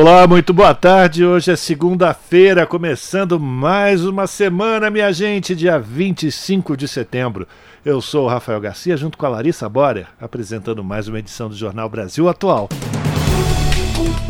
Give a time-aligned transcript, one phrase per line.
[0.00, 1.24] Olá, muito boa tarde.
[1.24, 7.48] Hoje é segunda-feira, começando mais uma semana, minha gente, dia 25 de setembro.
[7.84, 11.56] Eu sou o Rafael Garcia, junto com a Larissa Borer, apresentando mais uma edição do
[11.56, 12.68] Jornal Brasil Atual.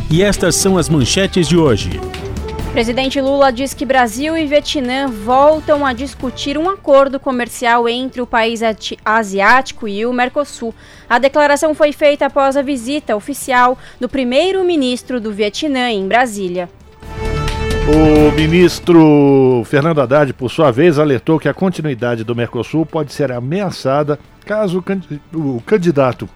[0.09, 1.91] E estas são as manchetes de hoje.
[2.71, 8.27] Presidente Lula diz que Brasil e Vietnã voltam a discutir um acordo comercial entre o
[8.27, 8.61] país
[9.03, 10.73] asiático e o Mercosul.
[11.09, 16.69] A declaração foi feita após a visita oficial do primeiro-ministro do Vietnã em Brasília.
[17.87, 23.31] O ministro Fernando Haddad, por sua vez, alertou que a continuidade do Mercosul pode ser
[23.31, 24.83] ameaçada caso
[25.33, 26.29] o candidato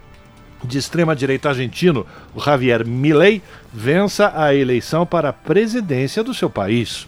[0.64, 7.08] de extrema-direita argentino, o Javier Milei, vença a eleição para a presidência do seu país.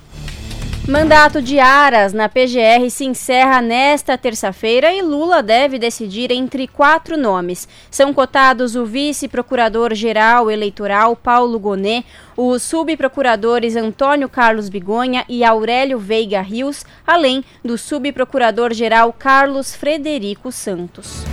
[0.88, 7.18] Mandato de Aras na PGR se encerra nesta terça-feira e Lula deve decidir entre quatro
[7.18, 7.68] nomes.
[7.90, 12.06] São cotados o vice-procurador-geral eleitoral Paulo Gonet,
[12.38, 21.26] os subprocuradores Antônio Carlos Bigonha e Aurélio Veiga Rios, além do subprocurador-geral Carlos Frederico Santos.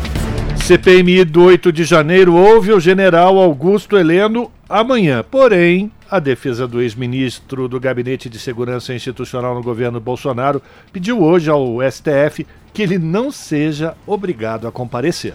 [0.62, 5.24] CPMI do 8 de janeiro ouve o general Augusto Heleno amanhã.
[5.28, 11.50] Porém, a defesa do ex-ministro do Gabinete de Segurança Institucional no governo Bolsonaro pediu hoje
[11.50, 15.34] ao STF que ele não seja obrigado a comparecer.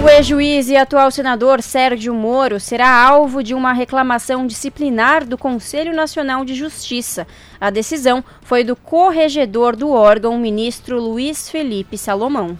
[0.00, 5.92] O ex-juiz e atual senador Sérgio Moro será alvo de uma reclamação disciplinar do Conselho
[5.92, 7.26] Nacional de Justiça.
[7.60, 12.56] A decisão foi do corregedor do órgão, ministro Luiz Felipe Salomão.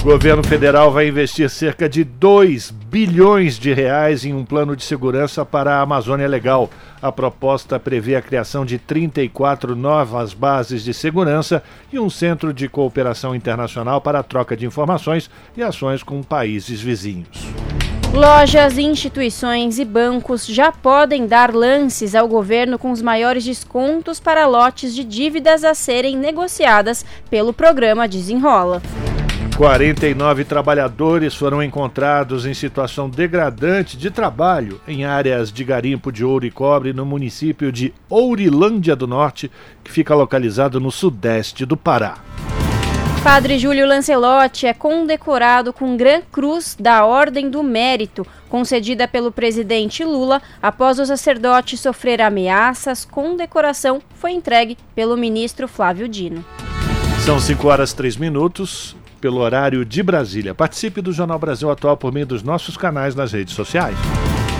[0.00, 4.82] O governo federal vai investir cerca de 2 bilhões de reais em um plano de
[4.82, 6.70] segurança para a Amazônia Legal.
[7.02, 11.62] A proposta prevê a criação de 34 novas bases de segurança
[11.92, 16.80] e um centro de cooperação internacional para a troca de informações e ações com países
[16.80, 17.28] vizinhos.
[18.14, 24.46] Lojas, instituições e bancos já podem dar lances ao governo com os maiores descontos para
[24.46, 28.80] lotes de dívidas a serem negociadas pelo programa Desenrola.
[29.60, 36.46] 49 trabalhadores foram encontrados em situação degradante de trabalho em áreas de garimpo de ouro
[36.46, 39.50] e cobre no município de Ourilândia do Norte,
[39.84, 42.16] que fica localizado no sudeste do Pará.
[43.22, 50.02] Padre Júlio Lancelotti é condecorado com Gran Cruz da Ordem do Mérito, concedida pelo presidente
[50.02, 53.04] Lula após o sacerdote sofrer ameaças.
[53.04, 56.42] Condecoração foi entregue pelo ministro Flávio Dino.
[57.26, 60.54] São 5 horas 3 minutos pelo horário de Brasília.
[60.54, 63.96] Participe do Jornal Brasil Atual por meio dos nossos canais nas redes sociais.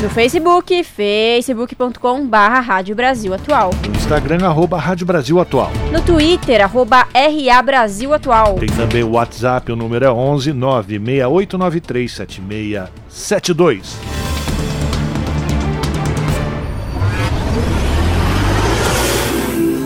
[0.00, 3.70] No Facebook, facebook.com barra Rádio Brasil Atual.
[3.86, 5.70] No Instagram, arroba Rádio Brasil Atual.
[5.92, 8.54] No Twitter, arroba RA Brasil Atual.
[8.54, 13.98] Tem também o WhatsApp, o número é 11 96893 7672.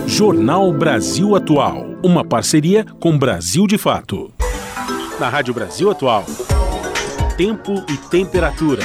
[0.07, 4.31] Jornal Brasil Atual, uma parceria com Brasil de Fato
[5.19, 6.25] na Rádio Brasil Atual.
[7.37, 8.83] Tempo e temperatura.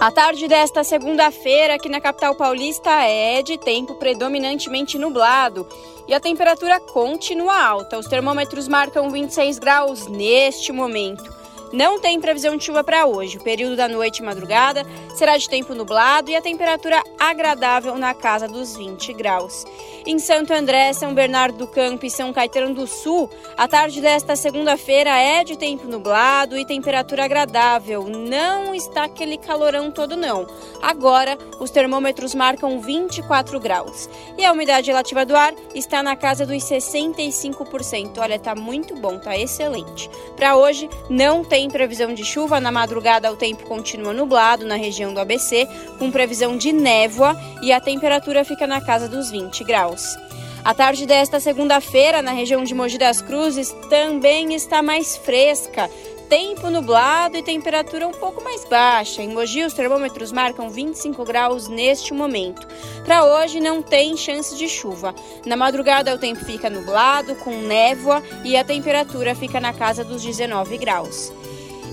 [0.00, 5.66] A tarde desta segunda-feira aqui na capital paulista é de tempo predominantemente nublado
[6.06, 7.98] e a temperatura continua alta.
[7.98, 11.43] Os termômetros marcam 26 graus neste momento.
[11.74, 13.36] Não tem previsão de chuva para hoje.
[13.36, 14.86] O período da noite e madrugada
[15.16, 19.64] será de tempo nublado e a temperatura agradável na casa dos 20 graus.
[20.06, 24.36] Em Santo André, São Bernardo do Campo e São Caetano do Sul, a tarde desta
[24.36, 28.04] segunda-feira é de tempo nublado e temperatura agradável.
[28.04, 30.46] Não está aquele calorão todo não.
[30.80, 34.08] Agora, os termômetros marcam 24 graus.
[34.38, 38.18] E a umidade relativa do ar está na casa dos 65%.
[38.18, 40.08] Olha, tá muito bom, tá excelente.
[40.36, 42.58] Para hoje, não tem previsão de chuva.
[42.58, 45.68] Na madrugada, o tempo continua nublado na região do ABC,
[45.98, 50.16] com previsão de névoa e a temperatura fica na casa dos 20 graus graus.
[50.64, 55.90] A tarde desta segunda-feira, na região de Mogi das Cruzes, também está mais fresca.
[56.28, 59.22] Tempo nublado e temperatura um pouco mais baixa.
[59.22, 62.66] Em Mogi, os termômetros marcam 25 graus neste momento.
[63.04, 65.14] Para hoje, não tem chance de chuva.
[65.44, 70.22] Na madrugada, o tempo fica nublado, com névoa e a temperatura fica na casa dos
[70.22, 71.30] 19 graus.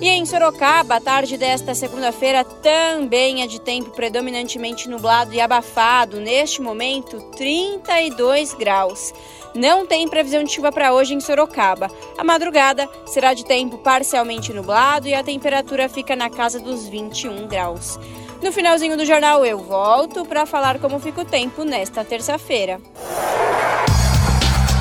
[0.01, 6.19] E em Sorocaba, a tarde desta segunda-feira também é de tempo predominantemente nublado e abafado.
[6.19, 9.13] Neste momento, 32 graus.
[9.53, 11.91] Não tem previsão de chuva para hoje em Sorocaba.
[12.17, 17.47] A madrugada será de tempo parcialmente nublado e a temperatura fica na casa dos 21
[17.47, 17.99] graus.
[18.41, 22.81] No finalzinho do jornal eu volto para falar como fica o tempo nesta terça-feira.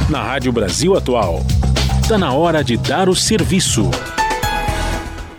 [0.09, 1.41] Na Rádio Brasil Atual,
[2.01, 3.91] está na hora de dar o serviço.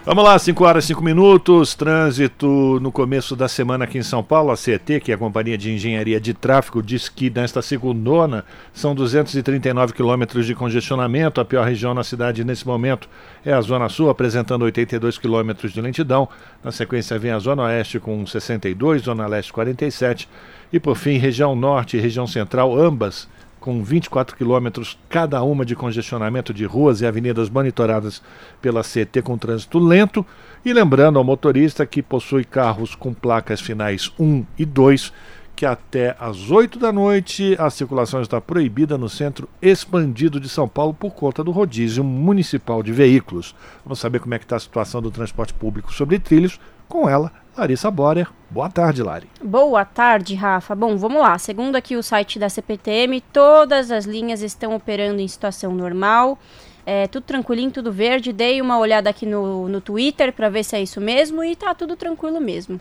[0.03, 1.75] Vamos lá, 5 horas e 5 minutos.
[1.75, 4.50] Trânsito no começo da semana aqui em São Paulo.
[4.50, 8.44] A CET, que é a Companhia de Engenharia de Tráfego, diz que nesta segundona
[8.74, 11.39] são 239 quilômetros de congestionamento.
[11.39, 13.07] A pior região na cidade nesse momento
[13.45, 16.27] é a Zona Sul, apresentando 82 quilômetros de lentidão.
[16.63, 20.27] Na sequência vem a Zona Oeste com 62, Zona Leste 47.
[20.74, 23.27] E por fim, região Norte e região Central, ambas
[23.62, 28.22] com 24 quilômetros cada uma de congestionamento de ruas e avenidas monitoradas
[28.62, 30.25] pela CT com trânsito lento.
[30.66, 35.13] E lembrando ao motorista que possui carros com placas finais 1 e 2
[35.56, 40.68] que até às 8 da noite a circulação está proibida no centro expandido de São
[40.68, 43.54] Paulo por conta do rodízio municipal de veículos.
[43.86, 47.31] Vamos saber como é que está a situação do transporte público sobre trilhos com ela,
[47.57, 48.27] Larissa Borer.
[48.50, 49.30] Boa tarde, Lari.
[49.42, 50.74] Boa tarde, Rafa.
[50.75, 51.38] Bom, vamos lá.
[51.38, 56.38] Segundo aqui o site da CPTM, todas as linhas estão operando em situação normal.
[56.86, 58.33] É, tudo tranquilinho, tudo verde.
[58.33, 61.74] Dei uma olhada aqui no, no Twitter para ver se é isso mesmo e tá
[61.74, 62.80] tudo tranquilo mesmo.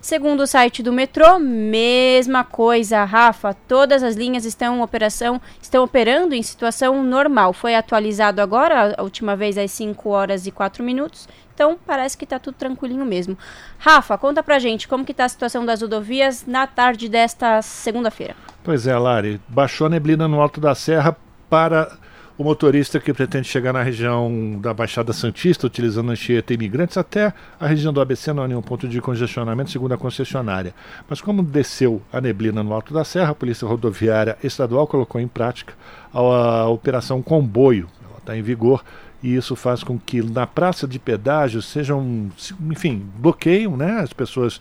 [0.00, 3.54] Segundo o site do metrô, mesma coisa, Rafa.
[3.68, 7.52] Todas as linhas estão, operação, estão operando em situação normal.
[7.52, 11.28] Foi atualizado agora, a última vez às 5 horas e 4 minutos.
[11.54, 13.36] Então parece que está tudo tranquilinho mesmo.
[13.78, 18.34] Rafa, conta pra gente como que tá a situação das rodovias na tarde desta segunda-feira.
[18.64, 21.16] Pois é, Lari, baixou a neblina no alto da serra
[21.50, 21.98] para
[22.36, 27.66] o motorista que pretende chegar na região da Baixada Santista, utilizando Anchieta Imigrantes, até a
[27.66, 30.74] região do ABC não há nenhum ponto de congestionamento, segundo a concessionária.
[31.08, 35.28] Mas como desceu a neblina no alto da serra, a Polícia Rodoviária Estadual colocou em
[35.28, 35.74] prática
[36.12, 37.88] a, a Operação Comboio.
[38.08, 38.82] Ela está em vigor
[39.22, 42.28] e isso faz com que na praça de pedágio sejam,
[42.68, 44.00] enfim, bloqueiam, né?
[44.00, 44.60] As pessoas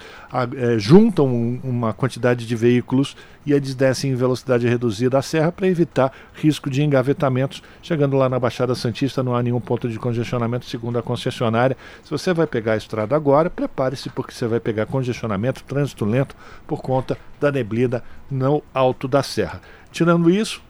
[0.56, 5.68] é, juntam uma quantidade de veículos e eles descem em velocidade reduzida a serra para
[5.68, 7.64] evitar risco de engavetamentos.
[7.82, 11.76] Chegando lá na Baixada Santista não há nenhum ponto de congestionamento, segundo a concessionária.
[12.04, 16.36] Se você vai pegar a estrada agora, prepare-se porque você vai pegar congestionamento, trânsito lento
[16.68, 19.60] por conta da neblina no alto da serra.
[19.92, 20.62] Tirando isso,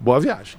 [0.00, 0.58] boa viagem.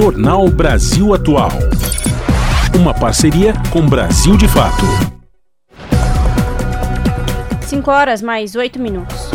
[0.00, 1.50] Jornal Brasil Atual.
[2.72, 4.84] Uma parceria com Brasil de Fato.
[7.62, 9.27] 5 horas mais 8 minutos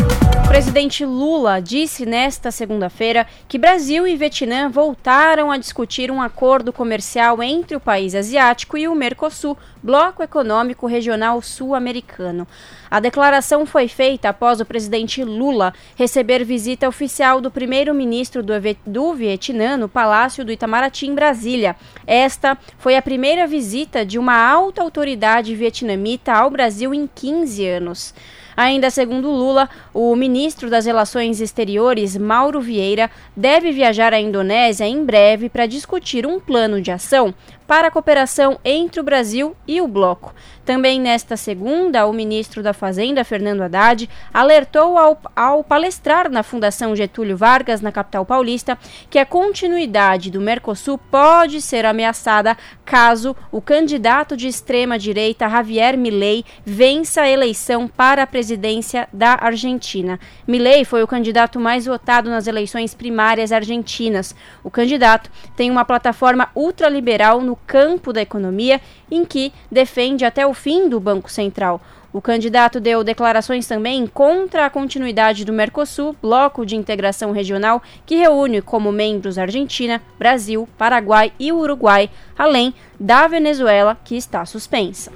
[0.54, 7.42] presidente Lula disse nesta segunda-feira que Brasil e Vietnã voltaram a discutir um acordo comercial
[7.42, 12.46] entre o país asiático e o Mercosul, Bloco Econômico Regional Sul-Americano.
[12.88, 18.52] A declaração foi feita após o presidente Lula receber visita oficial do primeiro-ministro do,
[18.86, 21.74] do Vietnã no Palácio do Itamaraty, em Brasília.
[22.06, 28.14] Esta foi a primeira visita de uma alta autoridade vietnamita ao Brasil em 15 anos.
[28.56, 35.04] Ainda segundo Lula, o ministro das Relações Exteriores, Mauro Vieira, deve viajar à Indonésia em
[35.04, 37.34] breve para discutir um plano de ação
[37.66, 40.34] para a cooperação entre o Brasil e o bloco.
[40.64, 46.96] Também nesta segunda, o ministro da Fazenda, Fernando Haddad, alertou ao, ao, palestrar na Fundação
[46.96, 48.78] Getúlio Vargas, na capital paulista,
[49.10, 56.44] que a continuidade do Mercosul pode ser ameaçada caso o candidato de extrema-direita Javier Milei
[56.64, 60.18] vença a eleição para a presidência da Argentina.
[60.46, 64.34] Milei foi o candidato mais votado nas eleições primárias argentinas.
[64.62, 68.80] O candidato tem uma plataforma ultraliberal no campo da economia,
[69.10, 71.80] em que defende até o fim do Banco Central.
[72.14, 78.14] O candidato deu declarações também contra a continuidade do Mercosul, bloco de integração regional que
[78.14, 82.08] reúne como membros Argentina, Brasil, Paraguai e Uruguai,
[82.38, 85.10] além da Venezuela, que está suspensa.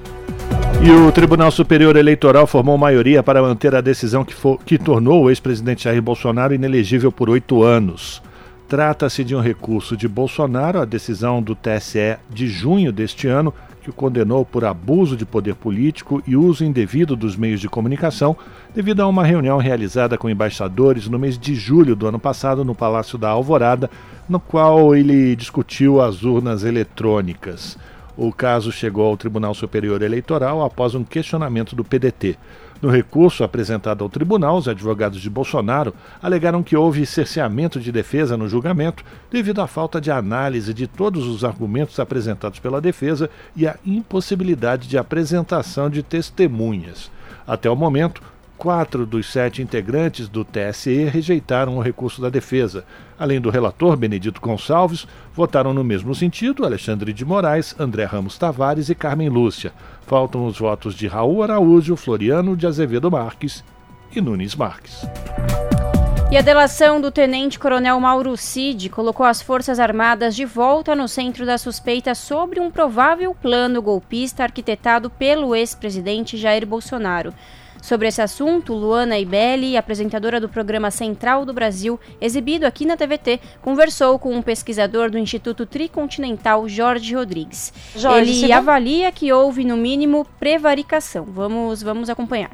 [0.83, 5.25] E o Tribunal Superior Eleitoral formou maioria para manter a decisão que, for, que tornou
[5.25, 8.21] o ex-presidente Jair Bolsonaro inelegível por oito anos.
[8.69, 13.89] Trata-se de um recurso de Bolsonaro à decisão do TSE de junho deste ano, que
[13.89, 18.37] o condenou por abuso de poder político e uso indevido dos meios de comunicação,
[18.75, 22.75] devido a uma reunião realizada com embaixadores no mês de julho do ano passado no
[22.75, 23.89] Palácio da Alvorada,
[24.29, 27.79] no qual ele discutiu as urnas eletrônicas.
[28.19, 32.37] O caso chegou ao Tribunal Superior Eleitoral após um questionamento do PDT.
[32.81, 35.93] No recurso apresentado ao tribunal, os advogados de Bolsonaro
[36.23, 41.27] alegaram que houve cerceamento de defesa no julgamento devido à falta de análise de todos
[41.27, 47.11] os argumentos apresentados pela defesa e à impossibilidade de apresentação de testemunhas.
[47.45, 48.23] Até o momento,
[48.59, 52.85] quatro dos sete integrantes do TSE rejeitaram o recurso da defesa.
[53.17, 58.91] Além do relator Benedito Gonçalves, votaram no mesmo sentido Alexandre de Moraes, André Ramos Tavares
[58.91, 59.73] e Carmen Lúcia.
[60.07, 63.65] Faltam os votos de Raul Araújo, Floriano de Azevedo Marques
[64.15, 65.07] e Nunes Marques.
[66.31, 71.47] E a delação do tenente-coronel Mauro Cid colocou as Forças Armadas de volta no centro
[71.47, 77.33] da suspeita sobre um provável plano golpista arquitetado pelo ex-presidente Jair Bolsonaro.
[77.89, 83.41] Sobre esse assunto, Luana Ibelli, apresentadora do programa Central do Brasil, exibido aqui na TVT,
[83.63, 87.73] conversou com um pesquisador do Instituto Tricontinental, Jorge Rodrigues.
[87.97, 91.25] Jorge, Ele avalia que houve, no mínimo, prevaricação.
[91.25, 92.51] Vamos, vamos acompanhar.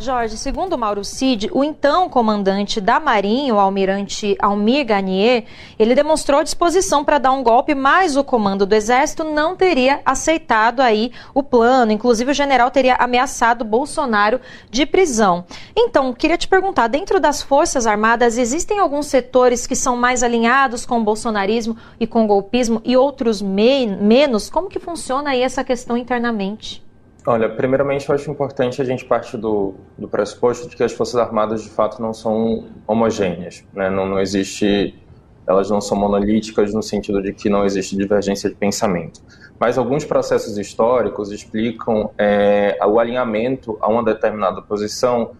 [0.00, 5.44] Jorge, segundo Mauro Cid, o então comandante da Marinha, o almirante Almir Garnier,
[5.76, 10.78] ele demonstrou disposição para dar um golpe, mas o comando do Exército não teria aceitado
[10.78, 11.90] aí o plano.
[11.90, 14.40] Inclusive, o general teria ameaçado Bolsonaro
[14.70, 15.44] de prisão.
[15.76, 20.86] Então, queria te perguntar, dentro das Forças Armadas, existem alguns setores que são mais alinhados
[20.86, 24.48] com o bolsonarismo e com o golpismo e outros me menos?
[24.48, 26.86] Como que funciona aí essa questão internamente?
[27.30, 31.16] Olha, primeiramente eu acho importante a gente partir do, do pressuposto de que as Forças
[31.16, 33.90] Armadas de fato não são homogêneas, né?
[33.90, 34.98] não, não existe,
[35.46, 39.20] elas não são monolíticas no sentido de que não existe divergência de pensamento.
[39.60, 45.32] Mas alguns processos históricos explicam é, o alinhamento a uma determinada posição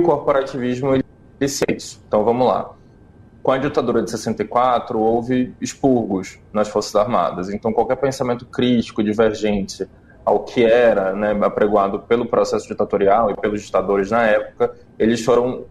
[0.00, 1.04] e o corporativismo ele,
[1.46, 2.02] se isso.
[2.08, 2.72] Então vamos lá.
[3.44, 9.86] Com a ditadura de 64 houve expurgos nas Forças Armadas, então qualquer pensamento crítico, divergente
[10.24, 15.64] ao que era né, apregoado pelo processo ditatorial e pelos ditadores na época, eles foram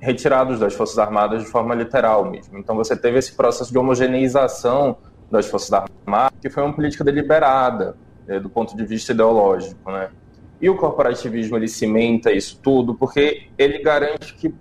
[0.00, 2.58] retirados das Forças Armadas de forma literal mesmo.
[2.58, 4.96] Então você teve esse processo de homogeneização
[5.30, 7.96] das Forças Armadas, que foi uma política deliberada
[8.26, 9.90] né, do ponto de vista ideológico.
[9.90, 10.08] Né?
[10.60, 14.54] E o corporativismo ele cimenta isso tudo porque ele garante que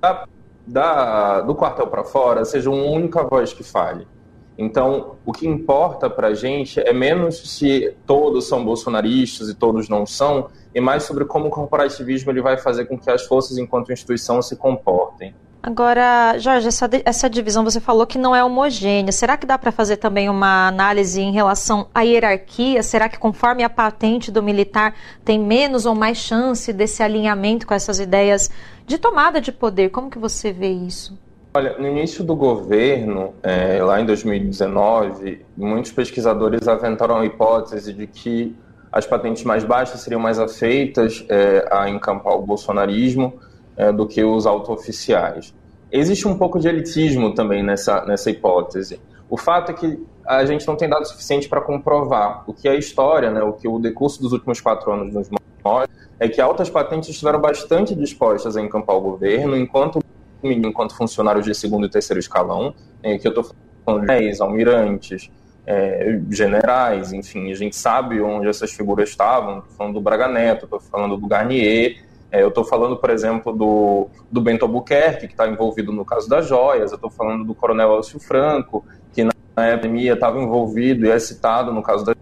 [0.00, 0.26] da,
[0.66, 4.06] da, do quartel para fora seja uma única voz que fale.
[4.56, 9.88] Então, o que importa para a gente é menos se todos são bolsonaristas e todos
[9.88, 13.56] não são, e mais sobre como o corporativismo ele vai fazer com que as forças,
[13.58, 15.34] enquanto instituição, se comportem.
[15.62, 19.12] Agora, Jorge, essa, essa divisão você falou que não é homogênea.
[19.12, 22.82] Será que dá para fazer também uma análise em relação à hierarquia?
[22.82, 24.92] Será que conforme a patente do militar
[25.24, 28.50] tem menos ou mais chance desse alinhamento com essas ideias
[28.84, 29.90] de tomada de poder?
[29.90, 31.16] Como que você vê isso?
[31.54, 38.06] Olha, no início do governo, é, lá em 2019, muitos pesquisadores aventaram a hipótese de
[38.06, 38.56] que
[38.90, 43.34] as patentes mais baixas seriam mais afeitas é, a encampar o bolsonarismo
[43.76, 45.54] é, do que os auto-oficiais.
[45.90, 48.98] Existe um pouco de elitismo também nessa, nessa hipótese.
[49.28, 52.44] O fato é que a gente não tem dado suficiente para comprovar.
[52.46, 55.28] O que a história, né, o que o decurso dos últimos quatro anos nos
[55.62, 60.02] mostra, é que altas patentes estiveram bastante dispostas a encampar o governo, enquanto
[60.42, 65.30] enquanto funcionários de segundo e terceiro escalão, né, que eu estou falando de almirantes,
[65.66, 70.64] é, generais, enfim, a gente sabe onde essas figuras estavam, estou falando do Braga Neto,
[70.64, 75.34] estou falando do Garnier, é, eu estou falando, por exemplo, do, do Bento Albuquerque, que
[75.34, 79.68] está envolvido no caso das joias, eu estou falando do Coronel Elcio Franco, que na
[79.70, 82.16] epidemia estava envolvido e é citado no caso das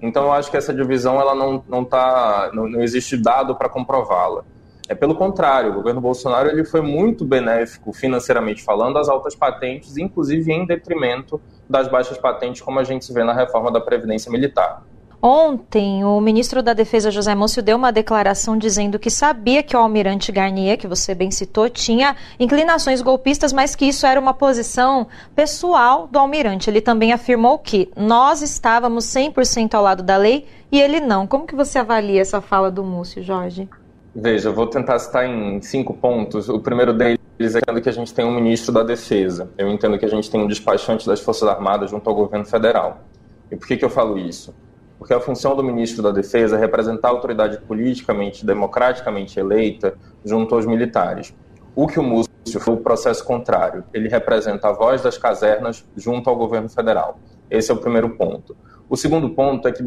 [0.00, 3.70] então eu acho que essa divisão ela não, não, tá, não, não existe dado para
[3.70, 4.44] comprová-la.
[4.86, 9.96] É pelo contrário, o governo Bolsonaro ele foi muito benéfico financeiramente falando às altas patentes,
[9.96, 14.82] inclusive em detrimento das baixas patentes, como a gente vê na reforma da Previdência Militar.
[15.26, 19.80] Ontem, o ministro da Defesa José Múcio deu uma declaração dizendo que sabia que o
[19.80, 25.06] almirante Garnier, que você bem citou, tinha inclinações golpistas, mas que isso era uma posição
[25.34, 26.68] pessoal do almirante.
[26.68, 31.26] Ele também afirmou que nós estávamos 100% ao lado da lei e ele não.
[31.26, 33.66] Como que você avalia essa fala do Múcio, Jorge?
[34.14, 36.48] Veja, eu vou tentar citar em cinco pontos.
[36.48, 37.18] O primeiro deles
[37.54, 39.50] é que a gente tem um ministro da Defesa.
[39.58, 43.02] Eu entendo que a gente tem um despachante das Forças Armadas junto ao governo federal.
[43.50, 44.54] E por que, que eu falo isso?
[45.04, 50.54] porque a função do ministro da Defesa é representar a autoridade politicamente, democraticamente eleita junto
[50.54, 51.34] aos militares.
[51.76, 53.84] O que o Múcio foi o processo contrário.
[53.92, 57.18] Ele representa a voz das casernas junto ao governo federal.
[57.50, 58.56] Esse é o primeiro ponto.
[58.88, 59.84] O segundo ponto é que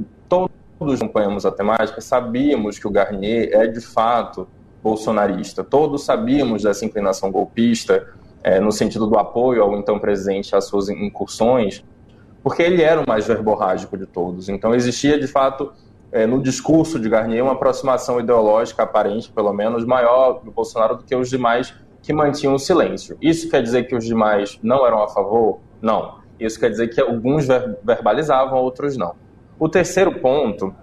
[0.77, 4.48] todos acompanhamos a temática sabíamos que o Garnier é de fato
[4.81, 5.63] bolsonarista.
[5.63, 8.07] Todos sabíamos dessa inclinação golpista
[8.43, 11.84] é, no sentido do apoio ao então presidente às suas incursões,
[12.43, 14.48] porque ele era o mais verborrágico de todos.
[14.50, 15.74] Então existia de fato
[16.12, 21.03] é, no discurso de Garnier uma aproximação ideológica aparente, pelo menos, maior do Bolsonaro do
[21.03, 23.17] que os demais que mantinham o silêncio.
[23.22, 25.60] Isso quer dizer que os demais não eram a favor?
[25.81, 26.19] Não.
[26.39, 29.15] Isso quer dizer que alguns ver verbalizavam, outros não.
[29.59, 30.73] O terceiro ponto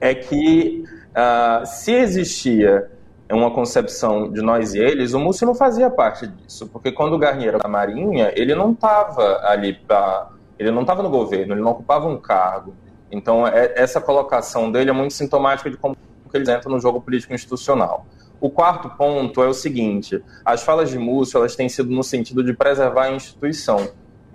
[0.00, 2.90] é que uh, se existia
[3.32, 7.18] uma concepção de nós e eles, o Múcio não fazia parte disso, porque quando o
[7.18, 11.62] Garnier era da Marinha, ele não estava ali para, ele não estava no governo, ele
[11.62, 12.74] não ocupava um cargo.
[13.10, 15.96] Então é, essa colocação dele é muito sintomática de como
[16.32, 18.06] eles entram no jogo político institucional.
[18.40, 22.42] O quarto ponto é o seguinte: as falas de Múcio elas têm sido no sentido
[22.42, 23.88] de preservar a instituição.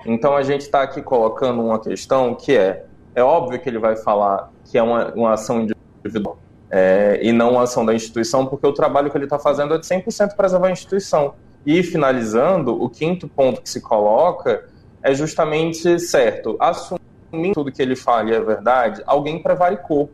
[0.05, 2.85] Então a gente está aqui colocando uma questão que é
[3.15, 6.37] é óbvio que ele vai falar que é uma, uma ação individual
[6.71, 9.77] é, e não uma ação da instituição, porque o trabalho que ele está fazendo é
[9.77, 11.33] de 100% preservar a instituição.
[11.65, 14.65] E, finalizando, o quinto ponto que se coloca
[15.01, 20.09] é justamente certo, assumir tudo que ele fala é verdade, alguém prevaricou.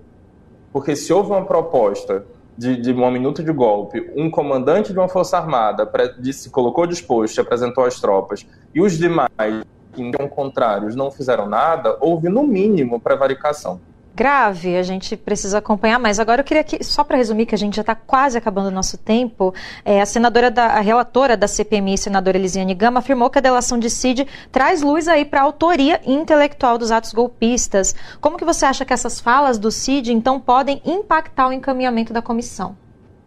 [0.72, 2.26] Porque se houve uma proposta
[2.58, 5.90] de, de uma minuta de golpe, um comandante de uma força armada
[6.32, 9.64] se colocou disposto, apresentou as tropas, e os demais
[9.96, 13.80] que eram contrários não fizeram nada, houve no mínimo prevaricação.
[14.16, 16.22] Grave, a gente precisa acompanhar mais.
[16.22, 18.72] Agora eu queria que, só para resumir, que a gente já está quase acabando o
[18.72, 23.40] nosso tempo, é, a senadora da, a relatora da CPMI, senadora Elisiane Gama, afirmou que
[23.40, 27.94] a delação de Cid traz luz aí para a autoria intelectual dos atos golpistas.
[28.22, 32.22] Como que você acha que essas falas do Cid, então, podem impactar o encaminhamento da
[32.22, 32.78] comissão?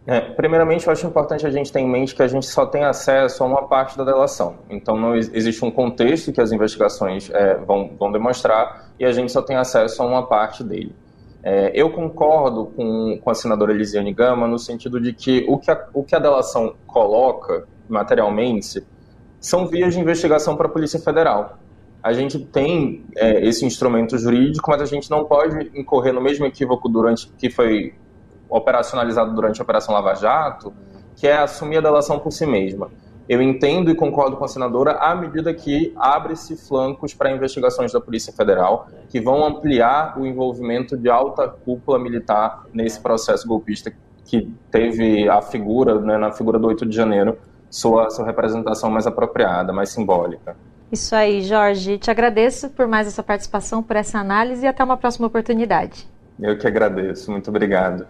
[0.05, 2.83] É, primeiramente, eu acho importante a gente ter em mente que a gente só tem
[2.83, 4.59] acesso a uma parte da delação.
[4.69, 9.31] Então, não existe um contexto que as investigações é, vão, vão demonstrar e a gente
[9.31, 10.95] só tem acesso a uma parte dele.
[11.41, 15.71] É, eu concordo com, com a senadora Elisiane Gama no sentido de que o que
[15.71, 18.83] a, o que a delação coloca materialmente
[19.39, 21.57] são vias de investigação para a Polícia Federal.
[22.03, 26.45] A gente tem é, esse instrumento jurídico, mas a gente não pode incorrer no mesmo
[26.45, 27.93] equívoco durante que foi
[28.49, 30.73] operacionalizado durante a Operação Lava Jato,
[31.15, 32.89] que é assumir a delação por si mesma.
[33.29, 38.01] Eu entendo e concordo com a senadora à medida que abre-se flancos para investigações da
[38.01, 43.93] Polícia Federal que vão ampliar o envolvimento de alta cúpula militar nesse processo golpista
[44.25, 47.37] que teve a figura, né, na figura do 8 de janeiro,
[47.69, 50.55] sua, sua representação mais apropriada, mais simbólica.
[50.91, 51.99] Isso aí, Jorge.
[51.99, 56.07] Te agradeço por mais essa participação, por essa análise e até uma próxima oportunidade.
[56.39, 57.31] Eu que agradeço.
[57.31, 58.07] Muito obrigado.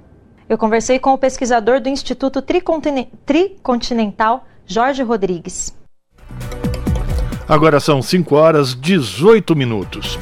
[0.50, 5.78] Eu conversei com o pesquisador do Instituto Tricontinental, Jorge Rodrigues.
[7.48, 10.18] Agora são 5 horas 18 minutos.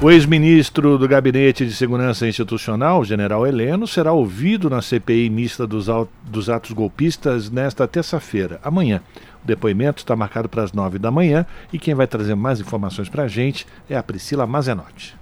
[0.00, 5.88] O ex-ministro do Gabinete de Segurança Institucional, general Heleno, será ouvido na CPI mista dos,
[6.24, 9.02] dos atos golpistas nesta terça-feira, amanhã.
[9.42, 13.10] O depoimento está marcado para as 9 da manhã e quem vai trazer mais informações
[13.10, 15.14] para a gente é a Priscila Mazenotti.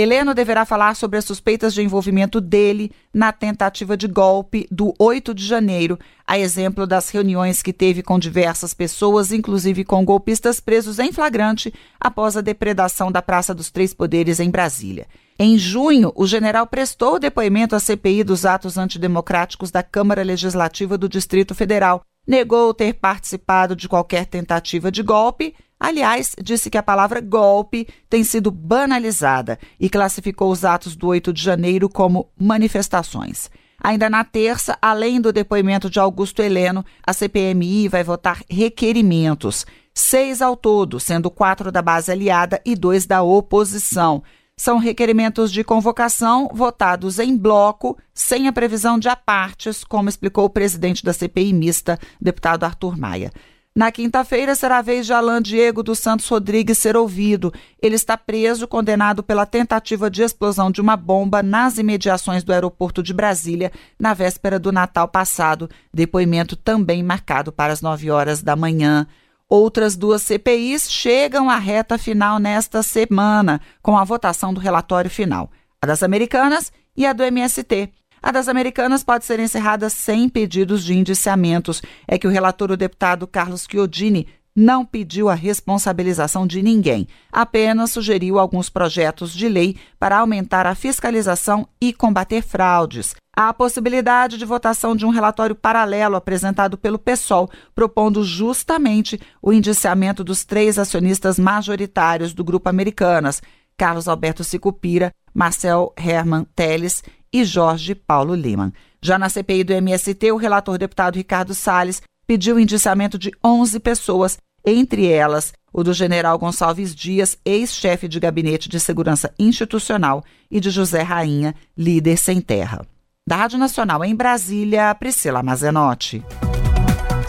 [0.00, 5.34] Heleno deverá falar sobre as suspeitas de envolvimento dele na tentativa de golpe do 8
[5.34, 10.98] de janeiro, a exemplo das reuniões que teve com diversas pessoas, inclusive com golpistas presos
[10.98, 15.06] em flagrante após a depredação da Praça dos Três Poderes em Brasília.
[15.38, 21.08] Em junho, o general prestou depoimento à CPI dos atos antidemocráticos da Câmara Legislativa do
[21.08, 22.02] Distrito Federal.
[22.26, 28.22] Negou ter participado de qualquer tentativa de golpe Aliás, disse que a palavra golpe tem
[28.22, 33.50] sido banalizada e classificou os atos do 8 de janeiro como manifestações.
[33.82, 39.64] Ainda na terça, além do depoimento de Augusto Heleno, a CPMI vai votar requerimentos.
[39.94, 44.22] Seis ao todo, sendo quatro da base aliada e dois da oposição.
[44.54, 50.50] São requerimentos de convocação votados em bloco, sem a previsão de apartes, como explicou o
[50.50, 53.32] presidente da CPI mista, deputado Arthur Maia.
[53.74, 57.52] Na quinta-feira será a vez de Alain Diego dos Santos Rodrigues ser ouvido.
[57.80, 63.00] Ele está preso, condenado pela tentativa de explosão de uma bomba nas imediações do aeroporto
[63.00, 65.70] de Brasília, na véspera do Natal passado.
[65.94, 69.06] Depoimento também marcado para as nove horas da manhã.
[69.48, 75.48] Outras duas CPIs chegam à reta final nesta semana, com a votação do relatório final:
[75.80, 77.92] a das americanas e a do MST.
[78.22, 81.82] A das americanas pode ser encerrada sem pedidos de indiciamentos.
[82.06, 87.92] É que o relator, o deputado Carlos Chiodini, não pediu a responsabilização de ninguém, apenas
[87.92, 93.14] sugeriu alguns projetos de lei para aumentar a fiscalização e combater fraudes.
[93.34, 99.52] Há a possibilidade de votação de um relatório paralelo apresentado pelo PSOL, propondo justamente o
[99.52, 103.40] indiciamento dos três acionistas majoritários do Grupo Americanas,
[103.76, 108.72] Carlos Alberto Sicupira, Marcel Herman Teles e Jorge Paulo Lima.
[109.02, 113.80] Já na CPI do MST, o relator deputado Ricardo Salles pediu o indiciamento de 11
[113.80, 120.58] pessoas, entre elas o do general Gonçalves Dias, ex-chefe de gabinete de segurança institucional, e
[120.58, 122.84] de José Rainha, líder sem terra.
[123.26, 126.24] Da Rádio Nacional em Brasília, Priscila Mazenotti.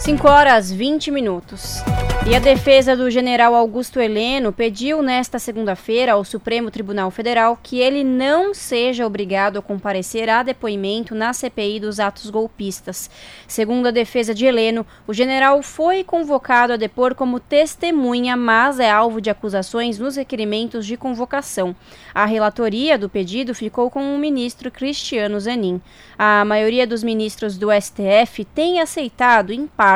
[0.02, 1.80] 5 horas 20 minutos.
[2.24, 7.80] E a defesa do general Augusto Heleno pediu nesta segunda-feira ao Supremo Tribunal Federal que
[7.80, 13.10] ele não seja obrigado a comparecer a depoimento na CPI dos atos golpistas.
[13.46, 18.88] Segundo a defesa de Heleno, o general foi convocado a depor como testemunha, mas é
[18.88, 21.74] alvo de acusações nos requerimentos de convocação.
[22.14, 25.80] A relatoria do pedido ficou com o ministro Cristiano Zanin.
[26.16, 29.91] A maioria dos ministros do STF tem aceitado, em parte,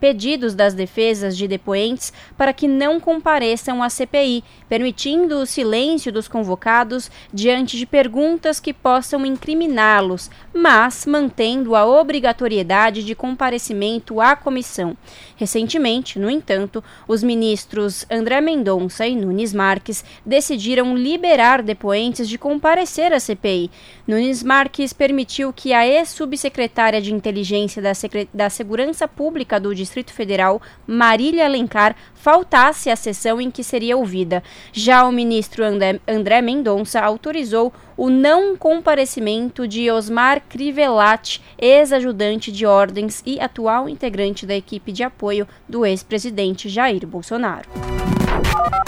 [0.00, 6.28] pedidos das defesas de depoentes para que não compareçam à CPI, permitindo o silêncio dos
[6.28, 14.96] convocados diante de perguntas que possam incriminá-los, mas mantendo a obrigatoriedade de comparecimento à comissão.
[15.36, 23.12] Recentemente, no entanto, os ministros André Mendonça e Nunes Marques decidiram liberar depoentes de comparecer
[23.12, 23.70] à CPI.
[24.06, 27.92] Nunes Marques permitiu que a ex-subsecretária de Inteligência da,
[28.32, 34.42] da Segurança Pública do Distrito Federal, Marília Alencar, faltasse à sessão em que seria ouvida.
[34.72, 43.22] Já o ministro André, Mendonça autorizou o não comparecimento de Osmar Crivellati, ex-ajudante de ordens
[43.26, 47.68] e atual integrante da equipe de apoio do ex-presidente Jair Bolsonaro.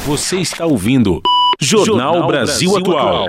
[0.07, 1.21] Você está ouvindo
[1.61, 3.29] Jornal, Jornal Brasil, Brasil Atual.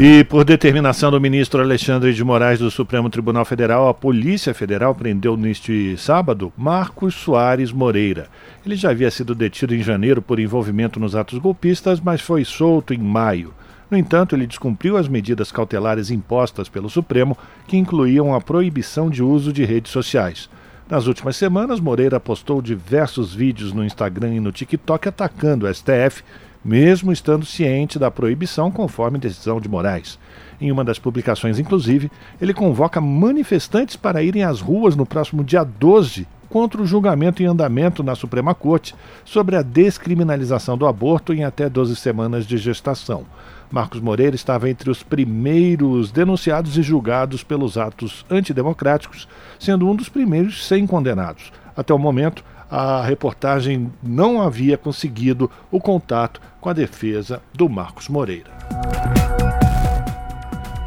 [0.00, 4.94] E por determinação do ministro Alexandre de Moraes do Supremo Tribunal Federal, a Polícia Federal
[4.94, 8.28] prendeu neste sábado Marcos Soares Moreira.
[8.64, 12.94] Ele já havia sido detido em janeiro por envolvimento nos atos golpistas, mas foi solto
[12.94, 13.52] em maio.
[13.90, 19.20] No entanto, ele descumpriu as medidas cautelares impostas pelo Supremo, que incluíam a proibição de
[19.20, 20.48] uso de redes sociais.
[20.88, 26.22] Nas últimas semanas, Moreira postou diversos vídeos no Instagram e no TikTok atacando o STF
[26.64, 30.18] mesmo estando ciente da proibição conforme decisão de Moraes.
[30.60, 35.64] Em uma das publicações, inclusive, ele convoca manifestantes para irem às ruas no próximo dia
[35.64, 38.94] 12 contra o julgamento em andamento na Suprema Corte
[39.24, 43.24] sobre a descriminalização do aborto em até 12 semanas de gestação.
[43.70, 50.08] Marcos Moreira estava entre os primeiros denunciados e julgados pelos atos antidemocráticos, sendo um dos
[50.08, 51.52] primeiros sem condenados.
[51.76, 58.08] Até o momento, a reportagem não havia conseguido o contato com a defesa do Marcos
[58.08, 58.50] Moreira.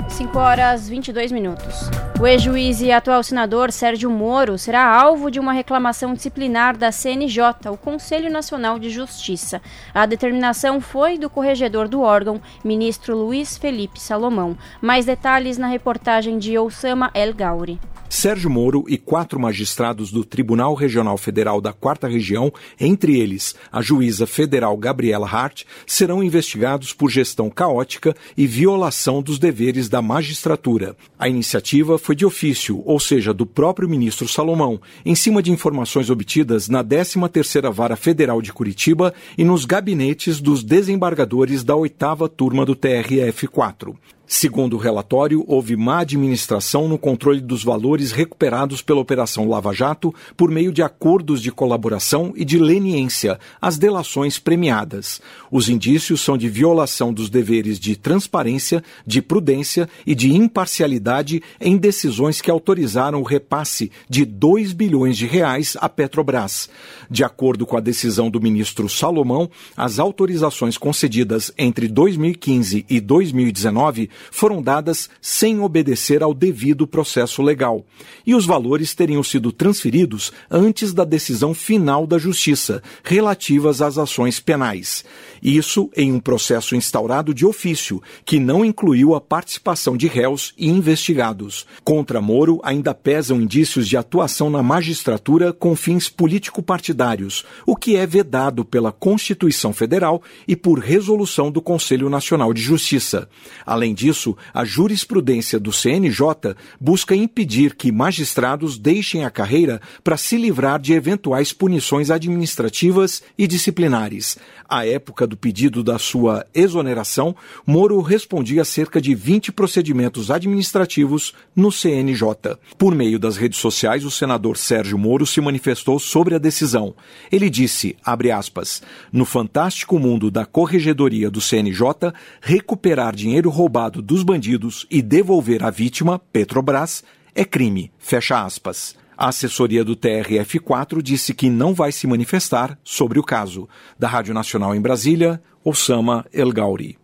[0.10, 1.90] 5 horas 22 minutos.
[2.20, 7.42] O ex-juiz e atual senador Sérgio Moro será alvo de uma reclamação disciplinar da CNJ,
[7.72, 9.60] o Conselho Nacional de Justiça.
[9.92, 14.56] A determinação foi do corregedor do órgão, ministro Luiz Felipe Salomão.
[14.80, 17.80] Mais detalhes na reportagem de Osama El Gauri.
[18.12, 23.82] Sérgio Moro e quatro magistrados do Tribunal Regional Federal da Quarta Região, entre eles a
[23.82, 30.94] juíza federal Gabriela Hart, serão investigados por gestão caótica e violação dos deveres da magistratura.
[31.18, 36.10] A iniciativa foi de ofício, ou seja, do próprio ministro Salomão, em cima de informações
[36.10, 42.66] obtidas na 13ª Vara Federal de Curitiba e nos gabinetes dos desembargadores da oitava turma
[42.66, 43.96] do TRF4.
[44.34, 50.16] Segundo o relatório, houve má administração no controle dos valores recuperados pela Operação Lava Jato
[50.38, 55.22] por meio de acordos de colaboração e de leniência, as delações premiadas.
[55.52, 61.76] Os indícios são de violação dos deveres de transparência, de prudência e de imparcialidade em
[61.76, 66.70] decisões que autorizaram o repasse de 2 bilhões de reais à Petrobras.
[67.10, 74.10] De acordo com a decisão do ministro Salomão, as autorizações concedidas entre 2015 e 2019
[74.30, 77.86] foram dadas sem obedecer ao devido processo legal,
[78.26, 84.40] e os valores teriam sido transferidos antes da decisão final da Justiça, relativas às ações
[84.40, 85.04] penais.
[85.42, 90.70] Isso em um processo instaurado de ofício, que não incluiu a participação de réus e
[90.70, 91.66] investigados.
[91.84, 98.06] Contra Moro ainda pesam indícios de atuação na magistratura com fins político-partidários, o que é
[98.06, 103.28] vedado pela Constituição Federal e por resolução do Conselho Nacional de Justiça.
[103.66, 110.18] Além disso, disso, a jurisprudência do CNJ busca impedir que magistrados deixem a carreira para
[110.18, 114.38] se livrar de eventuais punições administrativas e disciplinares.
[114.68, 121.34] À época do pedido da sua exoneração, Moro respondia a cerca de 20 procedimentos administrativos
[121.56, 122.58] no CNJ.
[122.78, 126.94] Por meio das redes sociais, o senador Sérgio Moro se manifestou sobre a decisão.
[127.32, 127.96] Ele disse,
[128.34, 135.64] aspas, no fantástico mundo da corregedoria do CNJ, recuperar dinheiro roubado dos bandidos e devolver
[135.64, 137.92] à vítima, Petrobras, é crime.
[137.98, 138.96] Fecha aspas.
[139.18, 143.68] A assessoria do TRF4 disse que não vai se manifestar sobre o caso.
[143.98, 146.98] Da Rádio Nacional em Brasília, Osama El Gauri.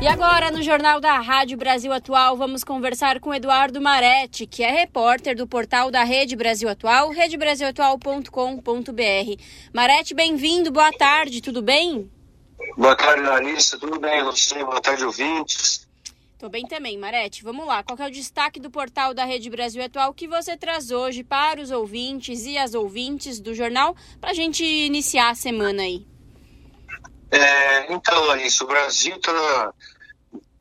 [0.00, 4.70] E agora, no Jornal da Rádio Brasil Atual, vamos conversar com Eduardo Maretti, que é
[4.70, 9.42] repórter do portal da Rede Brasil Atual, redebrasilatual.com.br.
[9.74, 12.10] Maretti, bem-vindo, boa tarde, tudo bem?
[12.78, 14.24] Boa tarde, Larissa, tudo bem?
[14.24, 15.86] Você, boa tarde, ouvintes.
[16.38, 17.44] Tô bem também, Marete.
[17.44, 17.82] Vamos lá.
[17.82, 21.60] Qual é o destaque do portal da Rede Brasil Atual que você traz hoje para
[21.60, 26.06] os ouvintes e as ouvintes do jornal para a gente iniciar a semana aí?
[27.30, 29.72] É, então, Larissa, o Brasil está,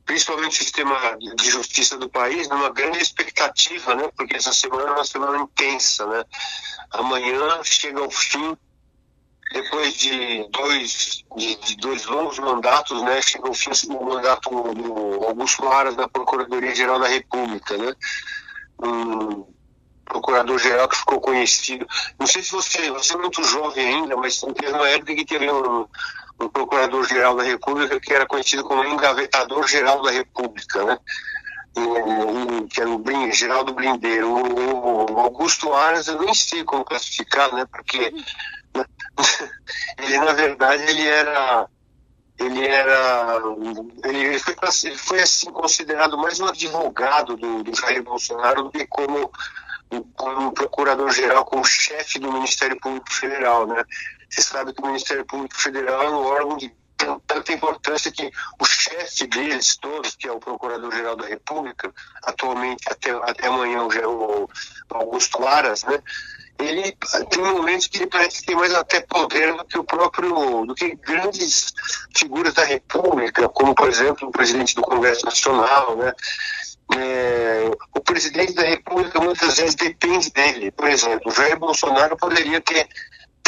[0.05, 4.09] principalmente o sistema de justiça do país, numa grande expectativa, né?
[4.15, 6.23] Porque essa semana é uma semana intensa, né?
[6.91, 8.55] Amanhã chega ao fim,
[9.51, 13.19] depois de dois, de, de dois longos mandatos, né?
[13.21, 17.95] Chega ao fim o mandato do Augusto Aras na Procuradoria-Geral da República, né?
[18.83, 19.45] Um,
[20.05, 21.87] procurador-geral que ficou conhecido.
[22.19, 25.49] Não sei se você, você é muito jovem ainda, mas teve uma época que teve
[25.49, 25.87] um,
[26.39, 30.97] um procurador-geral da República que era conhecido como engavetador-geral da República, né?
[32.69, 34.29] que era o Geraldo Blindeiro.
[34.31, 37.65] O, Augusto Aras, eu nem sei como classificar, né?
[37.71, 38.13] Porque
[39.97, 41.67] ele, na verdade, ele era
[42.39, 43.41] ele era
[44.05, 44.55] ele foi,
[44.95, 49.29] foi assim considerado mais um advogado do, do Jair Bolsonaro do que como
[50.15, 53.83] como procurador-geral, como chefe do Ministério Público Federal, né?
[54.29, 56.71] Você sabe que o Ministério Público Federal é um órgão de
[57.25, 61.91] tanta importância que o chefe deles todos, que é o Procurador-Geral da República,
[62.23, 64.49] atualmente até, até amanhã o
[64.89, 66.01] Augusto Aras, né?
[66.59, 66.91] Ele
[67.29, 70.93] tem momentos que ele parece ter mais até poder do que o próprio, do que
[70.95, 71.73] grandes
[72.13, 76.13] figuras da República, como por exemplo o presidente do Congresso Nacional, né?
[76.97, 80.71] É, o presidente da República muitas vezes depende dele.
[80.71, 82.89] Por exemplo, o Jair Bolsonaro poderia ter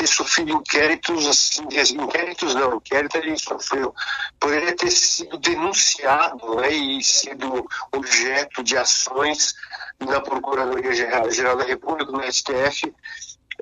[0.02, 1.64] ter sofrido inquéritos, assim,
[1.96, 3.94] inquéritos não, inquérito ele sofreu,
[4.40, 9.54] poderia ter sido denunciado né, e sido objeto de ações
[10.00, 12.92] na Procuradoria-Geral da República, no STF,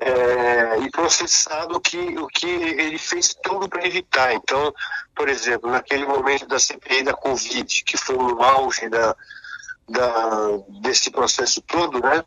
[0.00, 4.32] é, e processado o que, o que ele fez tudo para evitar.
[4.32, 4.72] Então,
[5.14, 9.14] por exemplo, naquele momento da CPI da Covid, que foi no auge da,
[9.86, 12.24] da, desse processo todo, né?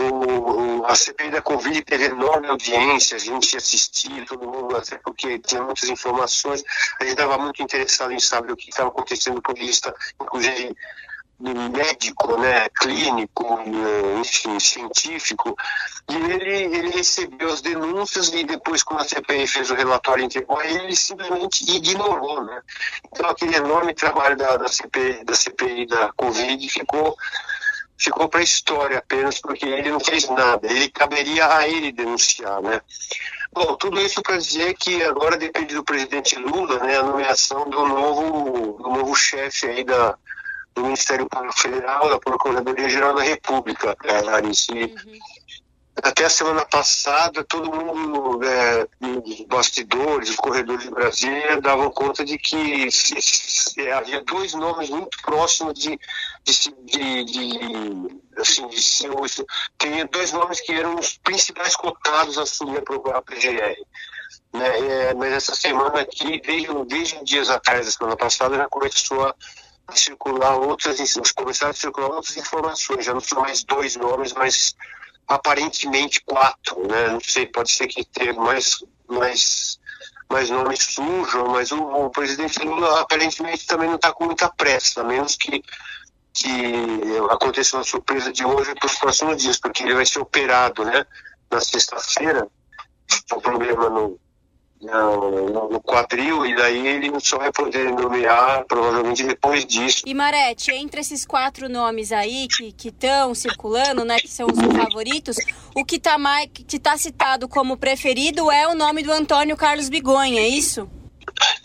[0.00, 5.38] O, a CPI da Covid teve enorme audiência, a gente assistia, todo mundo, até porque
[5.38, 6.62] tinha muitas informações,
[7.00, 9.94] a gente estava muito interessado em saber o que estava acontecendo do ponto de vista,
[10.20, 10.76] inclusive,
[11.40, 13.60] médico, né, clínico,
[14.20, 15.56] enfim, científico,
[16.10, 20.60] e ele, ele recebeu as denúncias e depois, quando a CPI fez o relatório entregou
[20.62, 22.60] ele simplesmente ignorou, né.
[23.06, 27.16] Então, aquele enorme trabalho da, da, CPI, da CPI da Covid ficou
[27.98, 30.70] ficou para a história apenas porque ele não fez nada.
[30.70, 32.80] Ele caberia a ele denunciar, né?
[33.52, 37.86] Bom, tudo isso para dizer que agora depende do presidente Lula, né, a nomeação do
[37.86, 40.16] novo, do novo chefe aí da,
[40.74, 44.72] do Ministério Público Federal, da Procuradoria Geral da República, Larissa.
[44.72, 45.18] Uhum
[46.02, 52.24] até a semana passada, todo mundo, é, os bastidores, os corredores de Brasília, davam conta
[52.24, 55.98] de que se, se, havia dois nomes muito próximos de,
[56.44, 59.10] de, de, de assim, de ser,
[59.78, 62.82] tinha dois nomes que eram os principais cotados a assumir
[63.12, 63.76] a PGR.
[64.52, 64.78] Né?
[64.78, 69.34] É, mas essa semana aqui, desde, desde dias atrás, da semana passada, já começou a
[69.96, 70.98] circular outras,
[71.32, 74.76] começaram a circular outras informações, já não são mais dois nomes, mas
[75.28, 77.08] aparentemente quatro, né?
[77.08, 79.78] Não sei, pode ser que tenha mais, mais,
[80.30, 85.02] mais nomes surjam, mas o, o presidente Lula aparentemente também não está com muita pressa,
[85.02, 85.62] a menos que,
[86.32, 86.72] que
[87.30, 91.06] aconteça uma surpresa de hoje para os próximos dias, porque ele vai ser operado, né?
[91.50, 92.48] Na sexta-feira,
[93.34, 94.18] um problema no,
[94.80, 100.02] no, no, quadril e daí ele só vai poder nomear provavelmente depois disso.
[100.06, 105.36] E Marete, entre esses quatro nomes aí que estão circulando, né, que são os favoritos,
[105.74, 106.16] o que está
[106.82, 110.88] tá citado como preferido é o nome do Antônio Carlos Bigonha, é isso?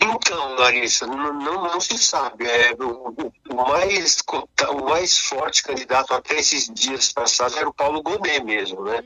[0.00, 2.46] Então, Larissa, não, não, não se sabe.
[2.46, 4.22] É, o, o, mais,
[4.70, 9.02] o mais forte candidato até esses dias passados era o Paulo Gonet mesmo, né?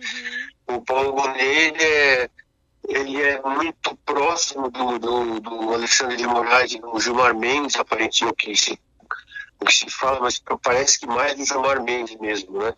[0.69, 0.77] Uhum.
[0.77, 2.31] O Paulo Gonet, ele é,
[2.89, 8.33] ele é muito próximo do, do, do Alexandre de Moraes e do Gilmar Mendes, aparentemente,
[8.33, 8.81] o que se,
[9.61, 12.75] o que se fala, mas parece que mais do Gilmar Mendes mesmo, né?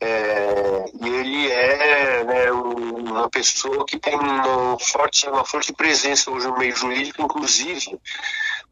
[0.00, 6.48] É, e ele é né, uma pessoa que tem uma forte, uma forte presença hoje
[6.48, 8.00] no meio jurídico, inclusive,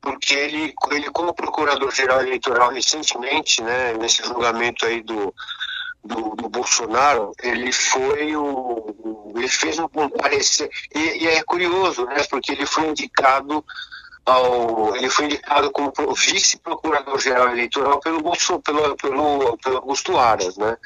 [0.00, 5.32] porque ele, ele como procurador-geral eleitoral recentemente, né, nesse julgamento aí do,
[6.04, 9.32] do, do, Bolsonaro, ele foi o.
[9.36, 10.70] ele fez um, parecer.
[10.94, 12.22] E, e, é curioso, né?
[12.30, 13.64] Porque ele foi indicado
[14.24, 14.96] ao.
[14.96, 20.76] ele foi indicado como vice-procurador-geral eleitoral pelo, Bolso, pelo, pelo, pelo Augusto Aras, né?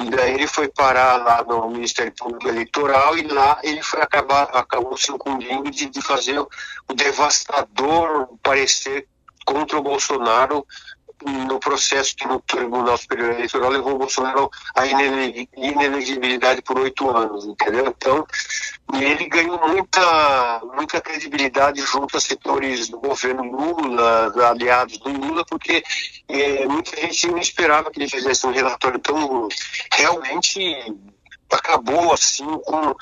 [0.00, 4.44] E daí ele foi parar lá no Ministério Público Eleitoral e lá ele foi acabar,
[4.44, 9.06] acabou se incumbindo de, de fazer o devastador parecer
[9.44, 10.66] contra o Bolsonaro
[11.24, 17.44] no processo que no Tribunal Superior Eleitoral levou o Bolsonaro à inelegibilidade por oito anos,
[17.44, 17.86] entendeu?
[17.86, 18.26] Então,
[18.94, 25.82] ele ganhou muita, muita credibilidade junto a setores do governo Lula, aliados do Lula, porque
[26.28, 29.48] é, muita gente não esperava que ele fizesse um relatório tão
[29.92, 30.60] realmente
[31.50, 32.94] acabou assim com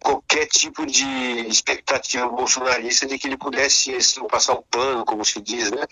[0.00, 1.04] qualquer tipo de
[1.46, 5.86] expectativa bolsonarista de que ele pudesse assim, passar o pano, como se diz, né?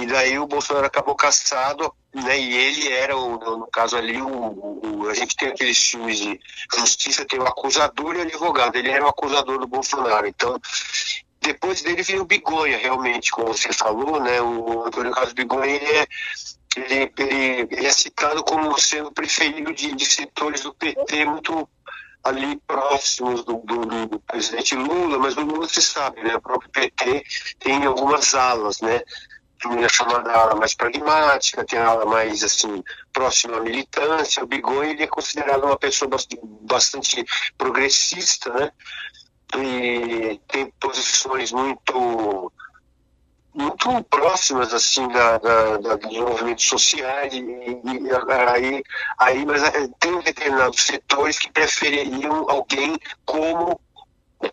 [0.00, 2.38] E daí o Bolsonaro acabou caçado, né?
[2.38, 6.40] E ele era, o, no caso ali, o, o, a gente tem aqueles filmes de
[6.76, 8.76] justiça, tem o acusador e o advogado.
[8.76, 10.26] Ele era o acusador do Bolsonaro.
[10.26, 10.58] Então,
[11.40, 14.40] depois dele veio o Bigonha, realmente, como você falou, né?
[14.40, 16.06] O Antônio Carlos Bigonha, ele é
[16.76, 21.68] ele, ele, ele, é citado como sendo preferido de, de setores do PT muito
[22.24, 26.36] ali próximos do, do, do, presidente Lula, mas o Lula se sabe, né?
[26.36, 27.24] O próprio PT
[27.58, 29.00] tem algumas alas, né?
[29.60, 32.82] Tem a chamada ala mais pragmática, tem a ala mais assim
[33.12, 34.42] próxima à militância.
[34.42, 36.10] O Bigon ele é considerado uma pessoa
[36.62, 37.24] bastante
[37.56, 38.72] progressista, né?
[39.58, 42.52] E tem posições muito
[43.54, 48.10] muito próximas assim da, da, da dos movimentos sociais e, e,
[48.48, 48.82] aí,
[49.18, 53.80] aí mas é, tem determinados setores que prefeririam alguém como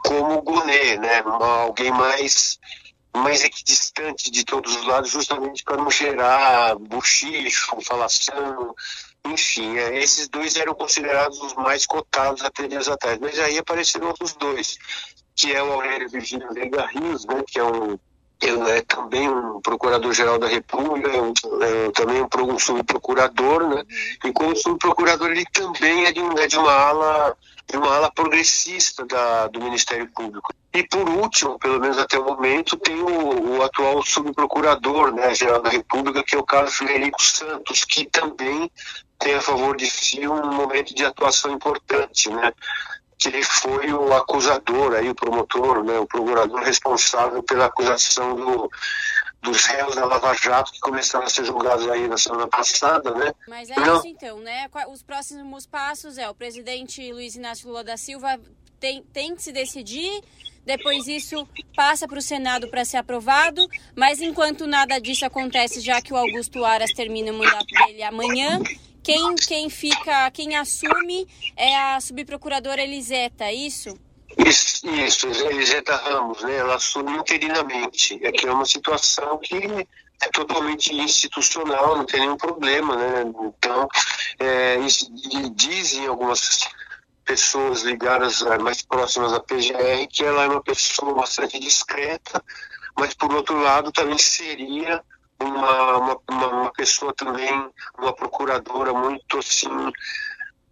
[0.05, 1.23] como Gonet, né?
[1.25, 2.59] Alguém mais
[3.15, 8.75] mais equidistante de todos os lados justamente para não gerar buchicho, falação
[9.25, 14.07] enfim, é, esses dois eram considerados os mais cotados até dias atrás, mas aí apareceram
[14.07, 14.77] outros dois,
[15.35, 17.99] que é o Aurélio Virgínio Veiga Rios, né, que é um
[18.41, 23.83] é também um procurador-geral da República, é, um, é também um, um subprocurador, né?
[24.23, 27.37] E como subprocurador ele também é de, é de uma ala
[27.69, 30.51] de uma ala progressista da, do Ministério Público.
[30.73, 35.61] E por último, pelo menos até o momento, tem o, o atual subprocurador né, geral
[35.61, 38.71] da República, que é o Carlos Frederico Santos, que também
[39.19, 42.51] tem a favor de si um momento de atuação importante, né?
[43.19, 48.71] Que ele foi o acusador, aí, o promotor, né, o procurador responsável pela acusação do,
[49.41, 53.33] dos réus da Lava Jato que começaram a ser julgados aí na semana passada, né?
[53.45, 53.97] Mas é Não.
[53.97, 54.67] isso então, né?
[54.89, 58.39] Os próximos passos é o presidente Luiz Inácio Lula da Silva
[58.79, 60.23] tem, tem que se decidir,
[60.65, 66.01] depois isso passa para o Senado para ser aprovado, mas enquanto nada disso acontece, já
[66.01, 68.61] que o Augusto Aras termina o mandato dele amanhã,
[69.09, 73.97] quem, quem fica, quem assume é a subprocuradora Eliseta, é isso?
[74.45, 76.57] Isso, isso, Eliseta Ramos, né?
[76.57, 78.19] Ela assume interinamente.
[78.23, 79.55] É que é uma situação que
[80.21, 83.23] é totalmente institucional, não tem nenhum problema, né?
[83.23, 83.87] Então,
[84.37, 84.77] é,
[85.53, 86.59] dizem algumas
[87.25, 92.43] pessoas ligadas é, mais próximas à PGR que ela é uma pessoa bastante discreta,
[92.95, 95.03] mas por outro lado também seria
[95.39, 95.97] uma,
[96.29, 99.69] uma, uma pessoa também, uma procuradora muito assim,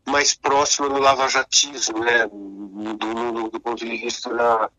[0.05, 4.69] mais próxima do lavajatismo, né, do, do, do ponto de vista da,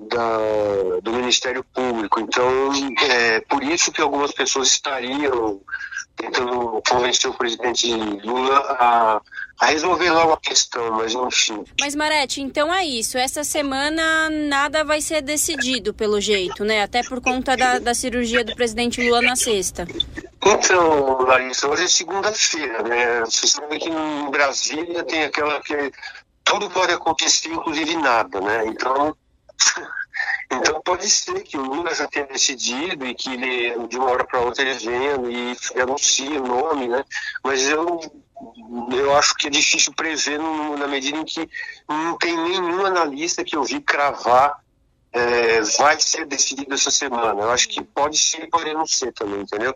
[0.00, 0.38] da,
[1.02, 2.20] do Ministério Público.
[2.20, 2.70] Então,
[3.02, 5.60] é por isso que algumas pessoas estariam
[6.20, 9.20] tentando convencer o presidente Lula a,
[9.58, 11.64] a resolver logo a questão, mas enfim.
[11.80, 13.16] Mas Marete, então é isso.
[13.16, 16.82] Essa semana nada vai ser decidido pelo jeito, né?
[16.82, 19.86] Até por conta da, da cirurgia do presidente Lula na sexta.
[20.44, 23.20] Então, Larissa, hoje é segunda-feira, né?
[23.20, 25.92] Você sabe que em Brasília tem aquela que
[26.44, 28.66] tudo pode acontecer, inclusive nada, né?
[28.66, 29.16] Então
[30.50, 34.24] Então pode ser que o Lula já tenha decidido e que ele, de uma hora
[34.24, 37.04] para outra ele venha e anuncie o nome, né?
[37.44, 38.00] Mas eu,
[38.92, 41.48] eu acho que é difícil prever no, na medida em que
[41.88, 44.58] não tem nenhum analista que eu vi cravar
[45.12, 47.42] é, vai ser decidido essa semana.
[47.42, 49.74] Eu acho que pode ser, pode não ser também, entendeu?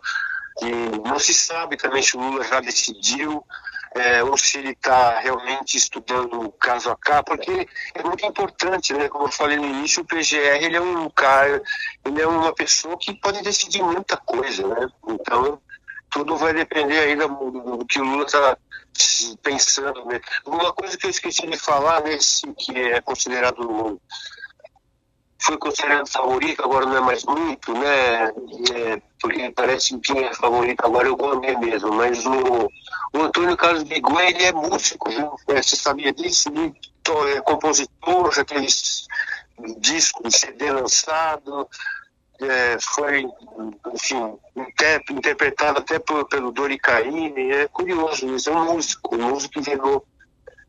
[0.61, 3.43] E não se sabe também se o Lula já decidiu
[3.95, 9.07] é, ou se ele está realmente estudando caso a caso, porque é muito importante, né?
[9.07, 11.63] Como eu falei no início, o PGR ele é um cara,
[12.03, 14.87] ele é uma pessoa que pode decidir muita coisa, né?
[15.07, 15.61] Então
[16.11, 18.57] tudo vai depender aí do, do que o Lula está
[19.41, 20.05] pensando.
[20.05, 20.19] Né?
[20.45, 23.99] Uma coisa que eu esqueci de falar nesse que é considerado
[25.39, 28.27] foi considerado favorito, agora não é mais muito, né?
[28.73, 32.69] É, porque parece que é favorito agora é o Gomes mesmo, mas o,
[33.13, 35.35] o Antônio Carlos Bigué, ele é músico, viu?
[35.49, 36.49] É, você sabia disso?
[37.35, 38.67] É compositor, já teve
[39.77, 41.67] disco, CD lançado,
[42.41, 43.25] é, foi,
[43.93, 44.37] enfim,
[45.11, 49.61] interpretado até por, pelo Dori Caymmi, é curioso isso, é um músico, um músico que
[49.61, 50.05] virou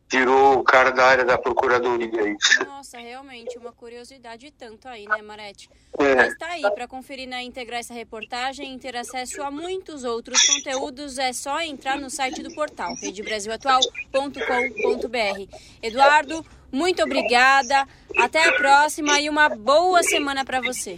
[0.08, 2.36] virou o cara da área da procuradoria.
[2.66, 5.68] Nossa, realmente, uma curiosidade tanto aí, né, Marete?
[5.98, 6.14] É.
[6.14, 10.46] Mas tá aí, para conferir na íntegra essa reportagem e ter acesso a muitos outros
[10.46, 15.56] conteúdos, é só entrar no site do portal, redebrasilatual.com.br.
[15.82, 17.86] Eduardo, muito obrigada,
[18.18, 20.94] até a próxima e uma boa semana para você.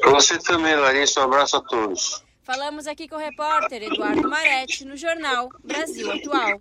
[0.00, 2.22] Para você também, Larissa, um abraço a todos.
[2.42, 6.60] Falamos aqui com o repórter Eduardo Marete no jornal Brasil Atual.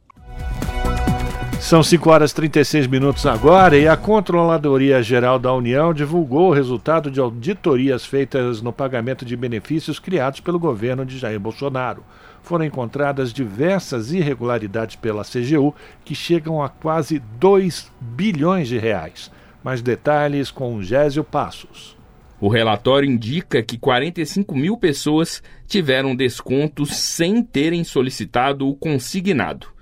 [1.64, 6.54] São 5 horas e 36 minutos agora e a Controladoria Geral da União divulgou o
[6.54, 12.04] resultado de auditorias feitas no pagamento de benefícios criados pelo governo de Jair Bolsonaro.
[12.42, 19.32] Foram encontradas diversas irregularidades pela CGU que chegam a quase 2 bilhões de reais.
[19.64, 21.96] Mais detalhes com Gésio Passos.
[22.42, 29.73] O relatório indica que 45 mil pessoas tiveram descontos sem terem solicitado o consignado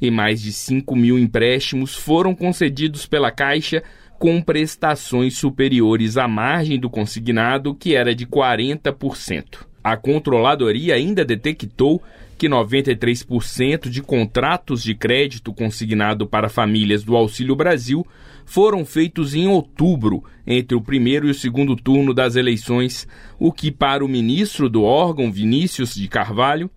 [0.00, 3.82] e mais de 5 mil empréstimos foram concedidos pela Caixa
[4.18, 9.66] com prestações superiores à margem do consignado, que era de 40%.
[9.82, 12.02] A controladoria ainda detectou
[12.36, 18.06] que 93% de contratos de crédito consignado para famílias do Auxílio Brasil
[18.46, 23.06] foram feitos em outubro, entre o primeiro e o segundo turno das eleições,
[23.38, 26.70] o que, para o ministro do órgão, Vinícius de Carvalho,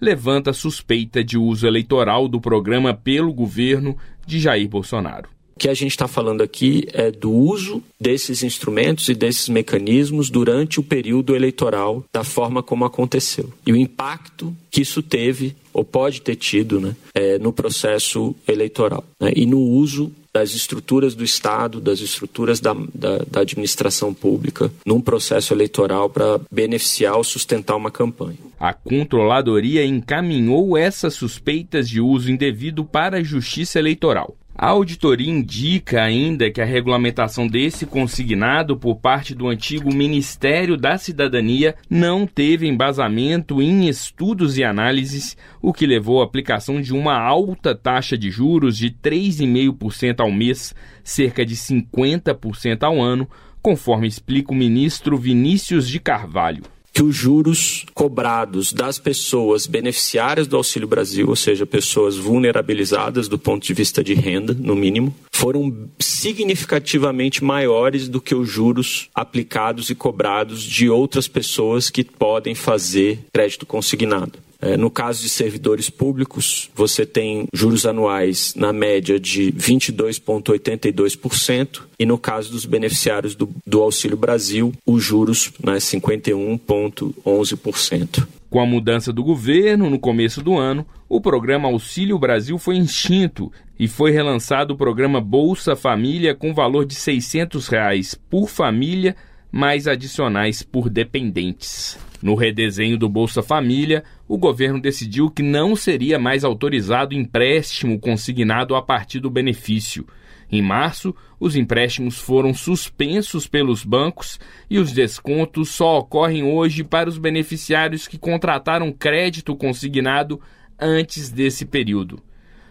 [0.00, 3.96] levanta suspeita de uso eleitoral do programa pelo governo
[4.26, 5.37] de Jair Bolsonaro.
[5.58, 10.78] Que a gente está falando aqui é do uso desses instrumentos e desses mecanismos durante
[10.78, 13.52] o período eleitoral, da forma como aconteceu.
[13.66, 19.04] E o impacto que isso teve, ou pode ter tido, né, é, no processo eleitoral.
[19.20, 24.70] Né, e no uso das estruturas do Estado, das estruturas da, da, da administração pública,
[24.86, 28.38] num processo eleitoral para beneficiar ou sustentar uma campanha.
[28.60, 34.36] A controladoria encaminhou essas suspeitas de uso indevido para a Justiça Eleitoral.
[34.60, 40.98] A auditoria indica ainda que a regulamentação desse consignado por parte do antigo Ministério da
[40.98, 47.16] Cidadania não teve embasamento em estudos e análises, o que levou à aplicação de uma
[47.16, 53.30] alta taxa de juros de 3,5% ao mês, cerca de 50% ao ano,
[53.62, 56.64] conforme explica o ministro Vinícius de Carvalho
[56.98, 63.38] que os juros cobrados das pessoas beneficiárias do Auxílio Brasil, ou seja, pessoas vulnerabilizadas do
[63.38, 69.88] ponto de vista de renda, no mínimo, foram significativamente maiores do que os juros aplicados
[69.88, 74.40] e cobrados de outras pessoas que podem fazer crédito consignado.
[74.60, 82.04] É, no caso de servidores públicos, você tem juros anuais na média de 22,82%, e
[82.04, 88.26] no caso dos beneficiários do, do Auxílio Brasil, os juros né, 51,11%.
[88.50, 93.50] Com a mudança do governo no começo do ano, o programa Auxílio Brasil foi extinto
[93.78, 99.16] e foi relançado o programa Bolsa Família com valor de 600 reais por família,
[99.50, 101.98] mais adicionais por dependentes.
[102.20, 108.74] No redesenho do Bolsa Família, o governo decidiu que não seria mais autorizado empréstimo consignado
[108.74, 110.06] a partir do benefício.
[110.50, 114.38] Em março, os empréstimos foram suspensos pelos bancos
[114.68, 120.40] e os descontos só ocorrem hoje para os beneficiários que contrataram crédito consignado
[120.78, 122.22] antes desse período.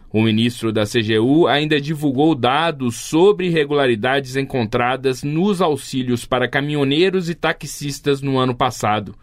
[0.10, 7.36] O ministro da CGU ainda divulgou dados sobre irregularidades encontradas nos auxílios para caminhoneiros e
[7.36, 9.16] taxistas no ano passado.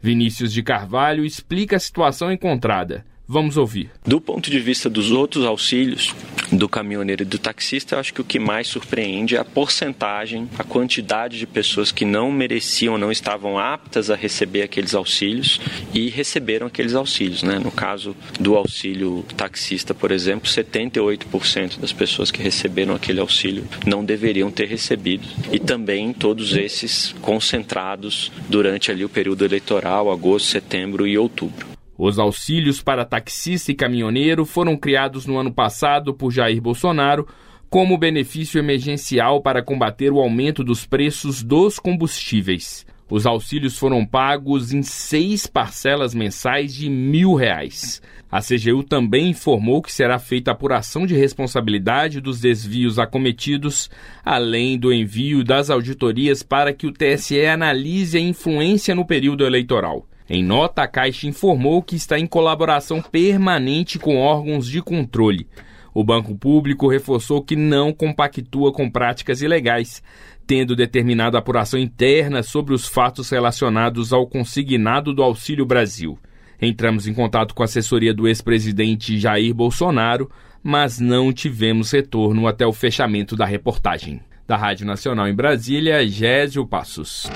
[0.00, 3.04] Vinícius de Carvalho explica a situação encontrada.
[3.32, 3.90] Vamos ouvir.
[4.04, 6.14] Do ponto de vista dos outros auxílios,
[6.52, 10.46] do caminhoneiro e do taxista, eu acho que o que mais surpreende é a porcentagem,
[10.58, 15.58] a quantidade de pessoas que não mereciam, não estavam aptas a receber aqueles auxílios
[15.94, 17.42] e receberam aqueles auxílios.
[17.42, 17.58] Né?
[17.58, 24.04] No caso do auxílio taxista, por exemplo, 78% das pessoas que receberam aquele auxílio não
[24.04, 25.26] deveriam ter recebido.
[25.50, 31.71] E também todos esses concentrados durante ali o período eleitoral, agosto, setembro e outubro.
[32.04, 37.28] Os auxílios para taxista e caminhoneiro foram criados no ano passado por Jair Bolsonaro
[37.70, 42.84] como benefício emergencial para combater o aumento dos preços dos combustíveis.
[43.08, 48.02] Os auxílios foram pagos em seis parcelas mensais de mil reais.
[48.28, 53.88] A CGU também informou que será feita apuração de responsabilidade dos desvios acometidos,
[54.24, 60.04] além do envio das auditorias para que o TSE analise a influência no período eleitoral.
[60.28, 65.46] Em nota, a Caixa informou que está em colaboração permanente com órgãos de controle.
[65.94, 70.02] O Banco Público reforçou que não compactua com práticas ilegais,
[70.46, 76.18] tendo determinado apuração interna sobre os fatos relacionados ao consignado do Auxílio Brasil.
[76.60, 80.30] Entramos em contato com a assessoria do ex-presidente Jair Bolsonaro,
[80.62, 84.20] mas não tivemos retorno até o fechamento da reportagem.
[84.46, 87.26] Da Rádio Nacional em Brasília, Gésio Passos.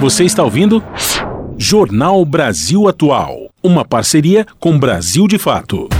[0.00, 0.82] Você está ouvindo?
[1.58, 3.50] Jornal Brasil Atual.
[3.62, 5.90] Uma parceria com Brasil de Fato.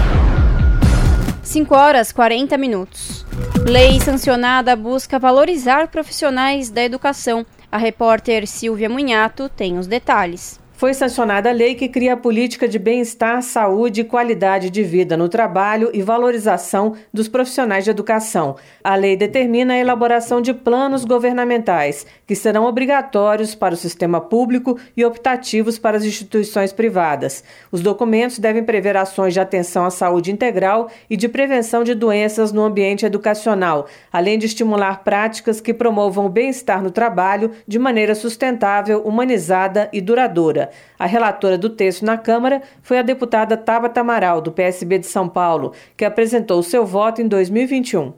[1.43, 3.27] 5 horas 40 minutos.
[3.69, 7.45] Lei sancionada busca valorizar profissionais da educação.
[7.71, 12.66] A repórter Silvia Munhato tem os detalhes foi sancionada a lei que cria a política
[12.66, 18.57] de bem-estar, saúde e qualidade de vida no trabalho e valorização dos profissionais de educação.
[18.83, 24.78] A lei determina a elaboração de planos governamentais, que serão obrigatórios para o sistema público
[24.97, 27.45] e optativos para as instituições privadas.
[27.70, 32.53] Os documentos devem prever ações de atenção à saúde integral e de prevenção de doenças
[32.53, 38.14] no ambiente educacional, além de estimular práticas que promovam o bem-estar no trabalho de maneira
[38.14, 40.70] sustentável, humanizada e duradoura.
[40.99, 45.29] A relatora do texto na Câmara foi a deputada Tabata Amaral, do PSB de São
[45.29, 48.12] Paulo, que apresentou seu voto em 2021.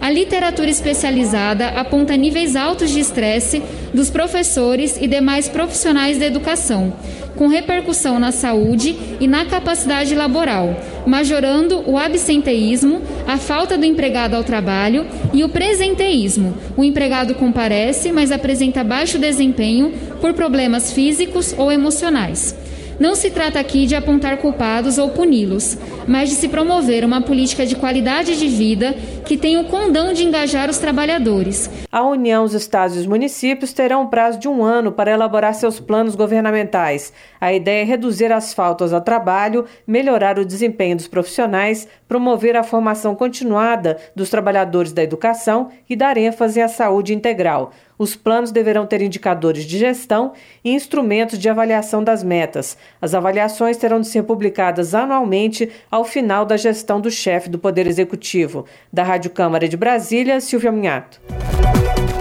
[0.00, 6.92] A literatura especializada aponta níveis altos de estresse dos professores e demais profissionais da educação,
[7.38, 10.76] com repercussão na saúde e na capacidade laboral,
[11.06, 16.54] majorando o absenteísmo, a falta do empregado ao trabalho e o presenteísmo.
[16.76, 22.56] O empregado comparece, mas apresenta baixo desempenho por problemas físicos ou emocionais.
[22.98, 27.64] Não se trata aqui de apontar culpados ou puni-los, mas de se promover uma política
[27.64, 28.92] de qualidade de vida
[29.24, 31.70] que tenha o condão de engajar os trabalhadores.
[31.92, 35.54] A União, os estados e os municípios terão um prazo de um ano para elaborar
[35.54, 37.12] seus planos governamentais.
[37.40, 42.64] A ideia é reduzir as faltas ao trabalho, melhorar o desempenho dos profissionais, promover a
[42.64, 47.72] formação continuada dos trabalhadores da educação e dar ênfase à saúde integral.
[47.98, 50.32] Os planos deverão ter indicadores de gestão
[50.64, 52.78] e instrumentos de avaliação das metas.
[53.02, 57.86] As avaliações terão de ser publicadas anualmente ao final da gestão do chefe do Poder
[57.88, 58.66] Executivo.
[58.92, 61.20] Da Rádio Câmara de Brasília, Silvia Minhato.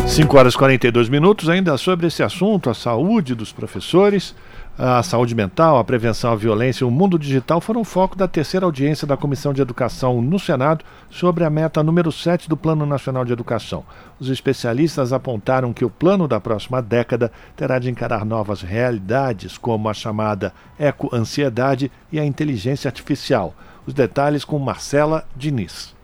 [0.07, 4.34] 5 horas e 42 minutos, ainda sobre esse assunto, a saúde dos professores
[4.78, 8.63] a saúde mental, a prevenção à violência e o mundo digital foram foco da terceira
[8.63, 13.25] audiência da Comissão de Educação no Senado sobre a meta número 7 do Plano Nacional
[13.25, 13.84] de Educação.
[14.19, 19.89] Os especialistas apontaram que o plano da próxima década terá de encarar novas realidades, como
[19.89, 23.55] a chamada eco-ansiedade e a inteligência artificial.
[23.88, 25.96] Os detalhes com Marcela Diniz.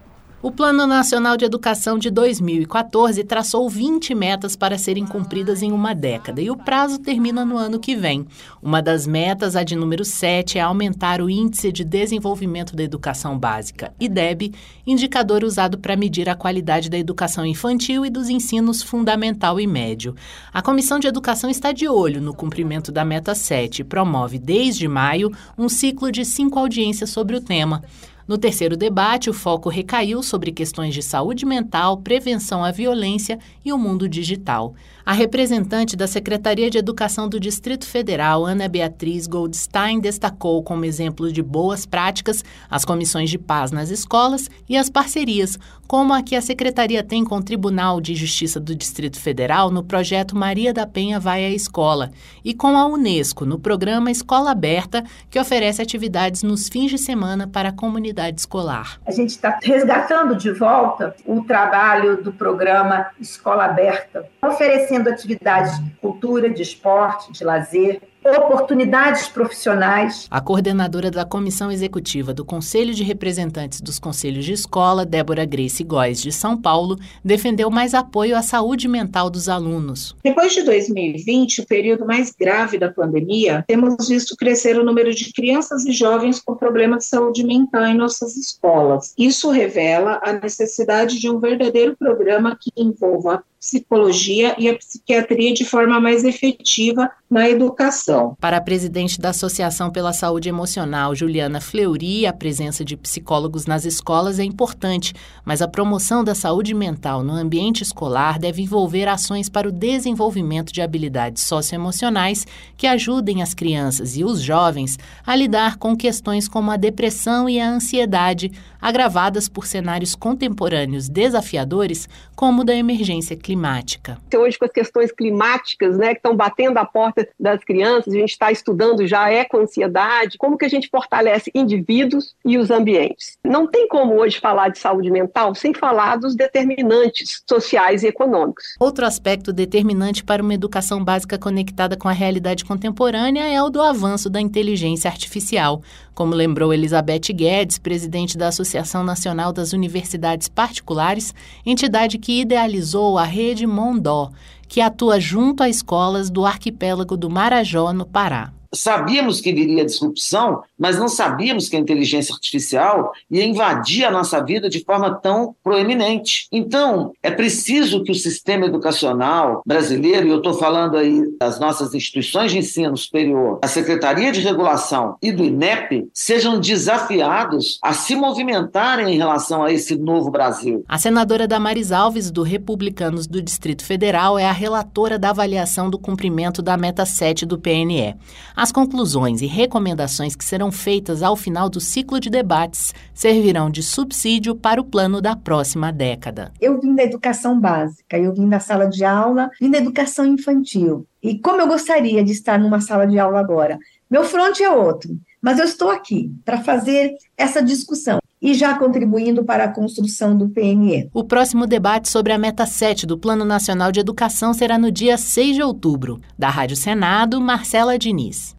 [0.43, 5.95] O Plano Nacional de Educação de 2014 traçou 20 metas para serem cumpridas em uma
[5.95, 8.27] década e o prazo termina no ano que vem.
[8.61, 13.39] Uma das metas, a de número 7, é aumentar o Índice de Desenvolvimento da Educação
[13.39, 14.53] Básica, IDEB,
[14.85, 20.13] indicador usado para medir a qualidade da educação infantil e dos ensinos fundamental e médio.
[20.53, 24.89] A Comissão de Educação está de olho no cumprimento da meta 7 e promove, desde
[24.89, 27.81] maio, um ciclo de cinco audiências sobre o tema.
[28.27, 33.73] No terceiro debate, o foco recaiu sobre questões de saúde mental, prevenção à violência e
[33.73, 34.73] o mundo digital.
[35.05, 41.29] A representante da Secretaria de Educação do Distrito Federal, Ana Beatriz Goldstein, destacou como exemplo
[41.29, 42.41] de boas práticas
[42.71, 47.25] as comissões de paz nas escolas e as parcerias, como a que a Secretaria tem
[47.25, 51.49] com o Tribunal de Justiça do Distrito Federal no projeto Maria da Penha Vai à
[51.49, 52.09] Escola
[52.43, 57.45] e com a Unesco no programa Escola Aberta, que oferece atividades nos fins de semana
[57.45, 59.01] para a comunidade escolar.
[59.05, 65.83] A gente está resgatando de volta o trabalho do programa Escola Aberta, oferecendo oferecendo atividades
[65.83, 70.27] de cultura, de esporte, de lazer, oportunidades profissionais.
[70.31, 75.83] A coordenadora da comissão executiva do Conselho de Representantes dos Conselhos de Escola, Débora Grace
[75.83, 80.15] Góes, de São Paulo, defendeu mais apoio à saúde mental dos alunos.
[80.23, 85.33] Depois de 2020, o período mais grave da pandemia, temos visto crescer o número de
[85.33, 89.13] crianças e jovens com problemas de saúde mental em nossas escolas.
[89.17, 95.63] Isso revela a necessidade de um verdadeiro programa que envolva psicologia e a psiquiatria de
[95.63, 98.35] forma mais efetiva na educação.
[98.39, 103.85] Para a presidente da Associação pela Saúde Emocional, Juliana Fleury, a presença de psicólogos nas
[103.85, 105.13] escolas é importante,
[105.45, 110.73] mas a promoção da saúde mental no ambiente escolar deve envolver ações para o desenvolvimento
[110.73, 112.45] de habilidades socioemocionais
[112.75, 117.61] que ajudem as crianças e os jovens a lidar com questões como a depressão e
[117.61, 118.51] a ansiedade,
[118.83, 124.17] agravadas por cenários contemporâneos desafiadores, como o da emergência climática.
[124.35, 128.31] Hoje, com as questões climáticas né, que estão batendo a porta das crianças, a gente
[128.31, 133.37] está estudando já eco-ansiedade, como que a gente fortalece indivíduos e os ambientes.
[133.41, 138.75] Não tem como hoje falar de saúde mental sem falar dos determinantes sociais e econômicos.
[138.77, 143.81] Outro aspecto determinante para uma educação básica conectada com a realidade contemporânea é o do
[143.81, 145.81] avanço da inteligência artificial.
[146.13, 151.33] Como lembrou Elizabeth Guedes, presidente da Associação Nacional das Universidades Particulares,
[151.65, 154.31] entidade que idealizou a rede Mondó,
[154.67, 159.85] que atua junto a escolas do arquipélago do Marajó, no Pará sabíamos que viria a
[159.85, 165.13] disrupção, mas não sabíamos que a inteligência artificial ia invadir a nossa vida de forma
[165.13, 166.47] tão proeminente.
[166.51, 171.93] Então, é preciso que o sistema educacional brasileiro, e eu estou falando aí das nossas
[171.93, 178.15] instituições de ensino superior, a Secretaria de Regulação e do INEP, sejam desafiados a se
[178.15, 180.83] movimentarem em relação a esse novo Brasil.
[180.87, 185.99] A senadora Damares Alves, do Republicanos do Distrito Federal, é a relatora da avaliação do
[185.99, 188.15] cumprimento da meta 7 do PNE.
[188.63, 193.83] As conclusões e recomendações que serão feitas ao final do ciclo de debates servirão de
[193.83, 196.49] subsídio para o plano da próxima década.
[196.61, 201.05] Eu vim da educação básica, eu vim da sala de aula, vim da educação infantil.
[201.21, 203.77] E como eu gostaria de estar numa sala de aula agora?
[204.09, 209.45] Meu fronte é outro, mas eu estou aqui para fazer essa discussão e já contribuindo
[209.45, 211.09] para a construção do PNE.
[211.13, 215.17] O próximo debate sobre a meta 7 do Plano Nacional de Educação será no dia
[215.17, 216.19] 6 de outubro.
[216.37, 218.53] Da Rádio Senado, Marcela Diniz.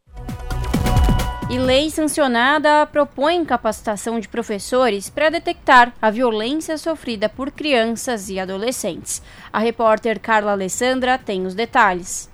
[1.50, 8.40] E lei sancionada propõe capacitação de professores para detectar a violência sofrida por crianças e
[8.40, 9.20] adolescentes.
[9.52, 12.32] A repórter Carla Alessandra tem os detalhes.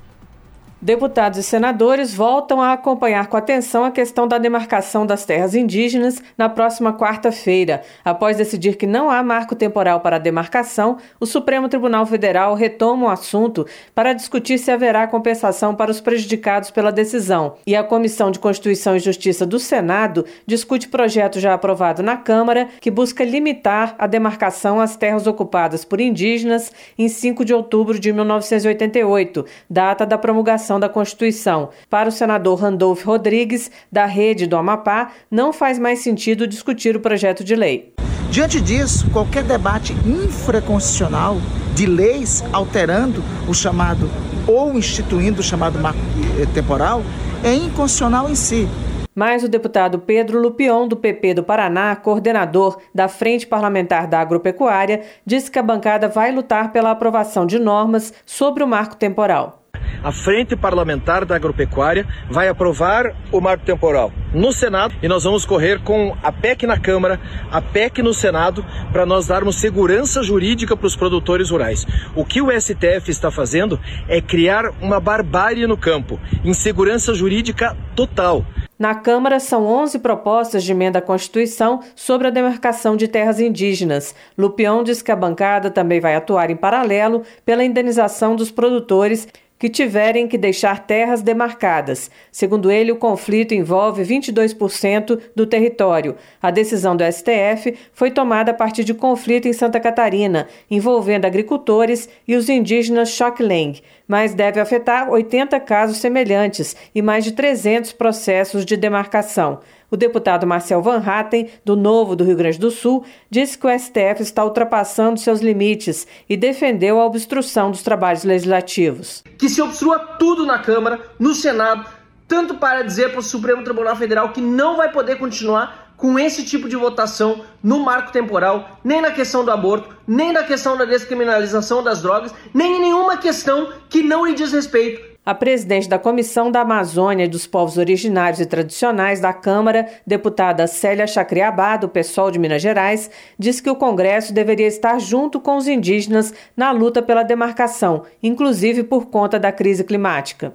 [0.83, 6.22] Deputados e senadores voltam a acompanhar com atenção a questão da demarcação das terras indígenas
[6.39, 7.83] na próxima quarta-feira.
[8.03, 13.09] Após decidir que não há marco temporal para a demarcação, o Supremo Tribunal Federal retoma
[13.09, 17.57] o assunto para discutir se haverá compensação para os prejudicados pela decisão.
[17.66, 22.68] E a Comissão de Constituição e Justiça do Senado discute projeto já aprovado na Câmara
[22.81, 28.11] que busca limitar a demarcação às terras ocupadas por indígenas em 5 de outubro de
[28.14, 31.71] 1988, data da promulgação da Constituição.
[31.89, 37.01] Para o senador Randolph Rodrigues, da Rede do Amapá, não faz mais sentido discutir o
[37.01, 37.95] projeto de lei.
[38.31, 41.39] Diante disso, qualquer debate infraconstitucional
[41.75, 44.09] de leis alterando o chamado
[44.47, 45.99] ou instituindo o chamado marco
[46.39, 47.03] eh, temporal
[47.43, 48.68] é inconstitucional em si.
[49.14, 55.03] Mas o deputado Pedro Lupion, do PP do Paraná, coordenador da Frente Parlamentar da Agropecuária,
[55.27, 59.59] disse que a bancada vai lutar pela aprovação de normas sobre o marco temporal
[60.03, 65.45] a Frente Parlamentar da Agropecuária vai aprovar o marco temporal no Senado e nós vamos
[65.45, 70.77] correr com a PEC na Câmara, a PEC no Senado, para nós darmos segurança jurídica
[70.77, 71.87] para os produtores rurais.
[72.14, 78.45] O que o STF está fazendo é criar uma barbárie no campo, insegurança jurídica total.
[78.79, 84.14] Na Câmara, são 11 propostas de emenda à Constituição sobre a demarcação de terras indígenas.
[84.39, 89.29] Lupion diz que a bancada também vai atuar em paralelo pela indenização dos produtores
[89.61, 92.11] que tiverem que deixar terras demarcadas.
[92.32, 96.16] Segundo ele, o conflito envolve 22% do território.
[96.40, 102.08] A decisão do STF foi tomada a partir de conflito em Santa Catarina, envolvendo agricultores
[102.26, 108.64] e os indígenas Xokleng, mas deve afetar 80 casos semelhantes e mais de 300 processos
[108.64, 109.61] de demarcação.
[109.91, 113.78] O deputado Marcel Van Hatten, do Novo do Rio Grande do Sul, disse que o
[113.78, 119.24] STF está ultrapassando seus limites e defendeu a obstrução dos trabalhos legislativos.
[119.36, 121.84] Que se obstrua tudo na Câmara, no Senado,
[122.28, 126.45] tanto para dizer para o Supremo Tribunal Federal que não vai poder continuar com esse
[126.45, 130.84] tipo de votação no marco temporal, nem na questão do aborto, nem na questão da
[130.84, 135.99] descriminalização das drogas, nem em nenhuma questão que não lhe diz respeito A presidente da
[135.99, 141.91] Comissão da Amazônia e dos Povos Originários e Tradicionais da Câmara, deputada Célia Chacriabá, do
[141.91, 146.71] PSOL de Minas Gerais, diz que o Congresso deveria estar junto com os indígenas na
[146.71, 150.55] luta pela demarcação, inclusive por conta da crise climática.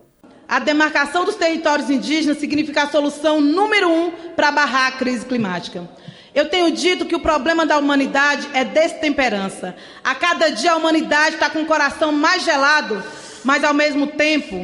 [0.50, 5.88] A demarcação dos territórios indígenas significa a solução número um para barrar a crise climática.
[6.34, 9.76] Eu tenho dito que o problema da humanidade é destemperança.
[10.04, 13.02] A cada dia a humanidade está com o coração mais gelado,
[13.46, 14.64] mas ao mesmo tempo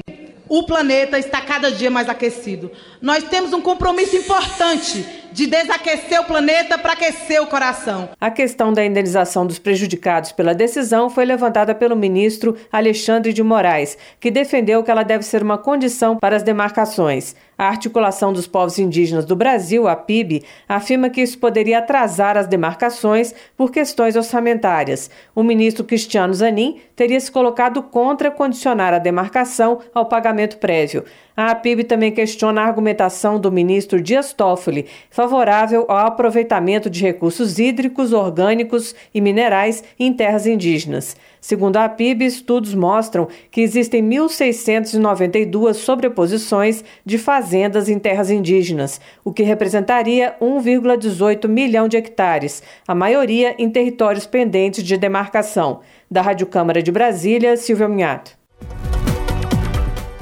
[0.50, 2.70] o planeta está cada dia mais aquecido.
[3.02, 8.10] Nós temos um compromisso importante de desaquecer o planeta para aquecer o coração.
[8.20, 13.98] A questão da indenização dos prejudicados pela decisão foi levantada pelo ministro Alexandre de Moraes,
[14.20, 17.36] que defendeu que ela deve ser uma condição para as demarcações.
[17.58, 22.48] A Articulação dos Povos Indígenas do Brasil, a PIB, afirma que isso poderia atrasar as
[22.48, 25.12] demarcações por questões orçamentárias.
[25.36, 31.06] O ministro Cristiano Zanin teria se colocado contra condicionar a demarcação ao pagamento prévio.
[31.38, 34.88] A APIB também questiona a argumentação do ministro Dias Toffoli,
[35.22, 41.16] favorável ao aproveitamento de recursos hídricos, orgânicos e minerais em terras indígenas.
[41.40, 49.32] Segundo a APIB, estudos mostram que existem 1.692 sobreposições de fazendas em terras indígenas, o
[49.32, 55.82] que representaria 1,18 milhão de hectares, a maioria em territórios pendentes de demarcação.
[56.10, 58.41] Da Rádio Câmara de Brasília, Silvia Minhato.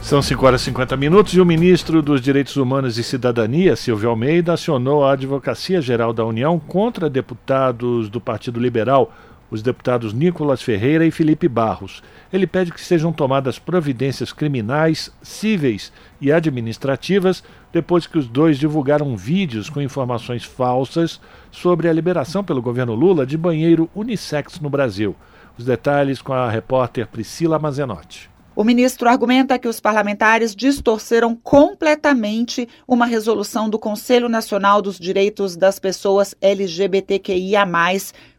[0.09, 4.09] São 5 horas e 50 minutos e o ministro dos Direitos Humanos e Cidadania, Silvio
[4.09, 9.13] Almeida, acionou a Advocacia Geral da União contra deputados do Partido Liberal,
[9.51, 12.01] os deputados Nicolas Ferreira e Felipe Barros.
[12.33, 19.15] Ele pede que sejam tomadas providências criminais, cíveis e administrativas depois que os dois divulgaram
[19.15, 25.15] vídeos com informações falsas sobre a liberação pelo governo Lula de banheiro unissex no Brasil.
[25.55, 28.38] Os detalhes com a repórter Priscila Mazenotti.
[28.59, 35.55] O ministro argumenta que os parlamentares distorceram completamente uma resolução do Conselho Nacional dos Direitos
[35.55, 37.65] das Pessoas LGBTQIA,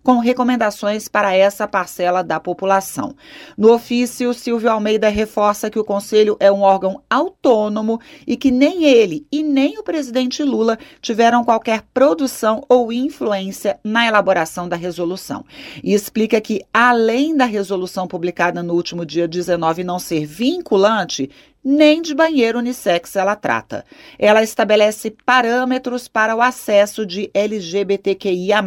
[0.03, 3.15] com recomendações para essa parcela da população.
[3.57, 8.85] No ofício, Silvio Almeida reforça que o Conselho é um órgão autônomo e que nem
[8.85, 15.45] ele e nem o presidente Lula tiveram qualquer produção ou influência na elaboração da resolução.
[15.83, 21.31] E explica que, além da resolução publicada no último dia 19 não ser vinculante,
[21.65, 23.85] nem de banheiro unissex ela trata.
[24.19, 28.63] Ela estabelece parâmetros para o acesso de LGBTQIA,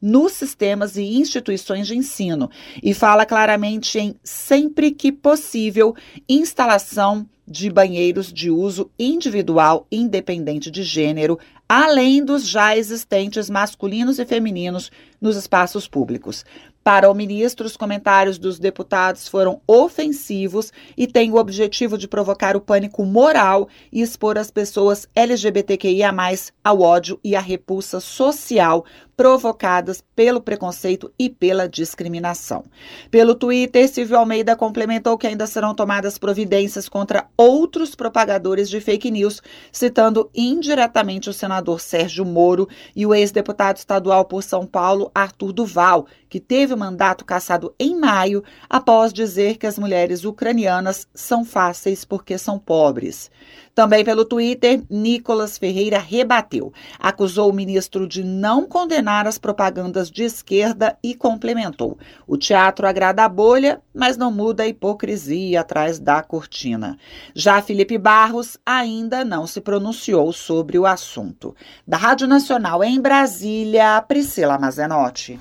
[0.00, 2.50] nos sistemas e instituições de ensino
[2.82, 5.94] e fala claramente em sempre que possível
[6.28, 14.24] instalação de banheiros de uso individual independente de gênero, além dos já existentes masculinos e
[14.24, 16.44] femininos nos espaços públicos.
[16.86, 22.54] Para o ministro, os comentários dos deputados foram ofensivos e têm o objetivo de provocar
[22.54, 26.14] o pânico moral e expor as pessoas LGBTQIA,
[26.62, 28.84] ao ódio e à repulsa social
[29.16, 32.64] provocadas pelo preconceito e pela discriminação.
[33.10, 39.10] Pelo Twitter, Silvio Almeida complementou que ainda serão tomadas providências contra outros propagadores de fake
[39.10, 39.40] news,
[39.72, 46.06] citando indiretamente o senador Sérgio Moro e o ex-deputado estadual por São Paulo, Arthur Duval,
[46.28, 52.04] que teve o mandato cassado em maio após dizer que as mulheres ucranianas são fáceis
[52.04, 53.30] porque são pobres.
[53.76, 60.22] Também pelo Twitter, Nicolas Ferreira rebateu, acusou o ministro de não condenar as propagandas de
[60.22, 66.22] esquerda e complementou: o teatro agrada a bolha, mas não muda a hipocrisia atrás da
[66.22, 66.96] cortina.
[67.34, 71.54] Já Felipe Barros ainda não se pronunciou sobre o assunto.
[71.86, 75.38] Da Rádio Nacional em Brasília, Priscila Mazenotti.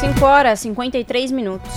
[0.00, 1.72] 5 horas e 53 minutos.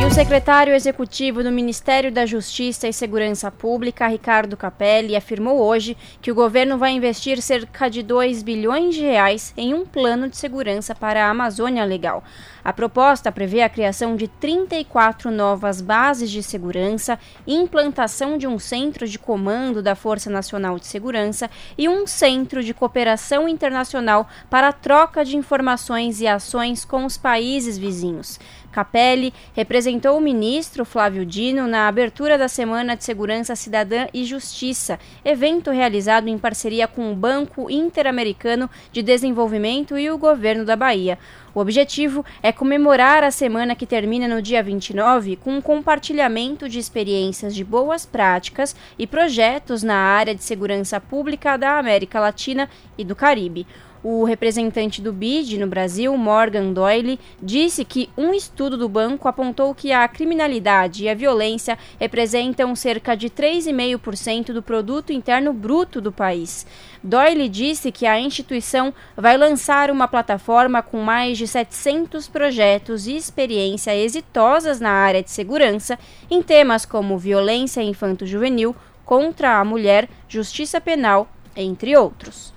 [0.00, 5.96] E o secretário executivo do Ministério da Justiça e Segurança Pública, Ricardo Capelli, afirmou hoje
[6.22, 10.36] que o governo vai investir cerca de 2 bilhões de reais em um plano de
[10.36, 12.22] segurança para a Amazônia Legal.
[12.66, 19.06] A proposta prevê a criação de 34 novas bases de segurança, implantação de um centro
[19.06, 21.48] de comando da Força Nacional de Segurança
[21.78, 27.78] e um centro de cooperação internacional para troca de informações e ações com os países
[27.78, 28.40] vizinhos.
[28.76, 34.98] Capelli representou o ministro Flávio Dino na abertura da Semana de Segurança Cidadã e Justiça,
[35.24, 41.18] evento realizado em parceria com o Banco Interamericano de Desenvolvimento e o governo da Bahia.
[41.54, 46.78] O objetivo é comemorar a semana que termina no dia 29 com um compartilhamento de
[46.78, 52.68] experiências de boas práticas e projetos na área de segurança pública da América Latina
[52.98, 53.66] e do Caribe.
[54.08, 59.74] O representante do BID no Brasil, Morgan Doyle, disse que um estudo do banco apontou
[59.74, 66.12] que a criminalidade e a violência representam cerca de 3,5% do produto interno bruto do
[66.12, 66.64] país.
[67.02, 73.16] Doyle disse que a instituição vai lançar uma plataforma com mais de 700 projetos e
[73.16, 75.98] experiência exitosas na área de segurança
[76.30, 78.72] em temas como violência infanto-juvenil,
[79.04, 82.54] contra a mulher, justiça penal, entre outros.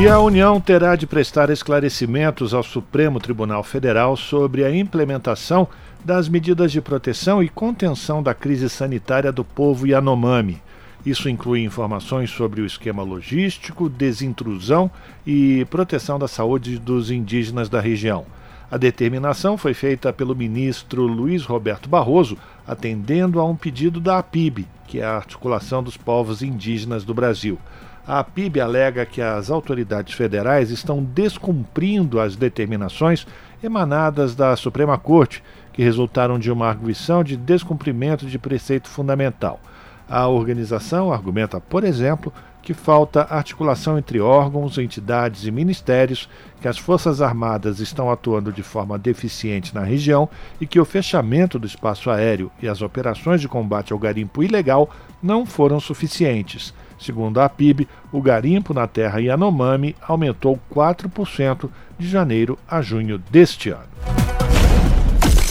[0.00, 5.68] E a União terá de prestar esclarecimentos ao Supremo Tribunal Federal sobre a implementação
[6.02, 10.62] das medidas de proteção e contenção da crise sanitária do povo Yanomami.
[11.04, 14.90] Isso inclui informações sobre o esquema logístico, desintrusão
[15.26, 18.24] e proteção da saúde dos indígenas da região.
[18.70, 24.66] A determinação foi feita pelo ministro Luiz Roberto Barroso, atendendo a um pedido da APIB,
[24.88, 27.58] que é a Articulação dos Povos Indígenas do Brasil.
[28.06, 33.24] A PIB alega que as autoridades federais estão descumprindo as determinações
[33.62, 35.42] emanadas da Suprema Corte,
[35.72, 39.60] que resultaram de uma arguição de descumprimento de preceito fundamental.
[40.08, 46.28] A organização argumenta, por exemplo, que falta articulação entre órgãos, entidades e ministérios,
[46.60, 50.28] que as Forças Armadas estão atuando de forma deficiente na região
[50.60, 54.90] e que o fechamento do espaço aéreo e as operações de combate ao garimpo ilegal
[55.22, 56.74] não foram suficientes.
[57.02, 63.70] Segundo a PIB, o garimpo na terra Yanomami aumentou 4% de janeiro a junho deste
[63.70, 63.88] ano.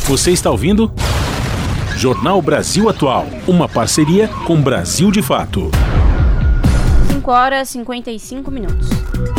[0.06, 0.90] Você está ouvindo?
[1.98, 5.70] Jornal Brasil Atual, uma parceria com Brasil de Fato.
[7.12, 8.88] 5 horas e 55 minutos.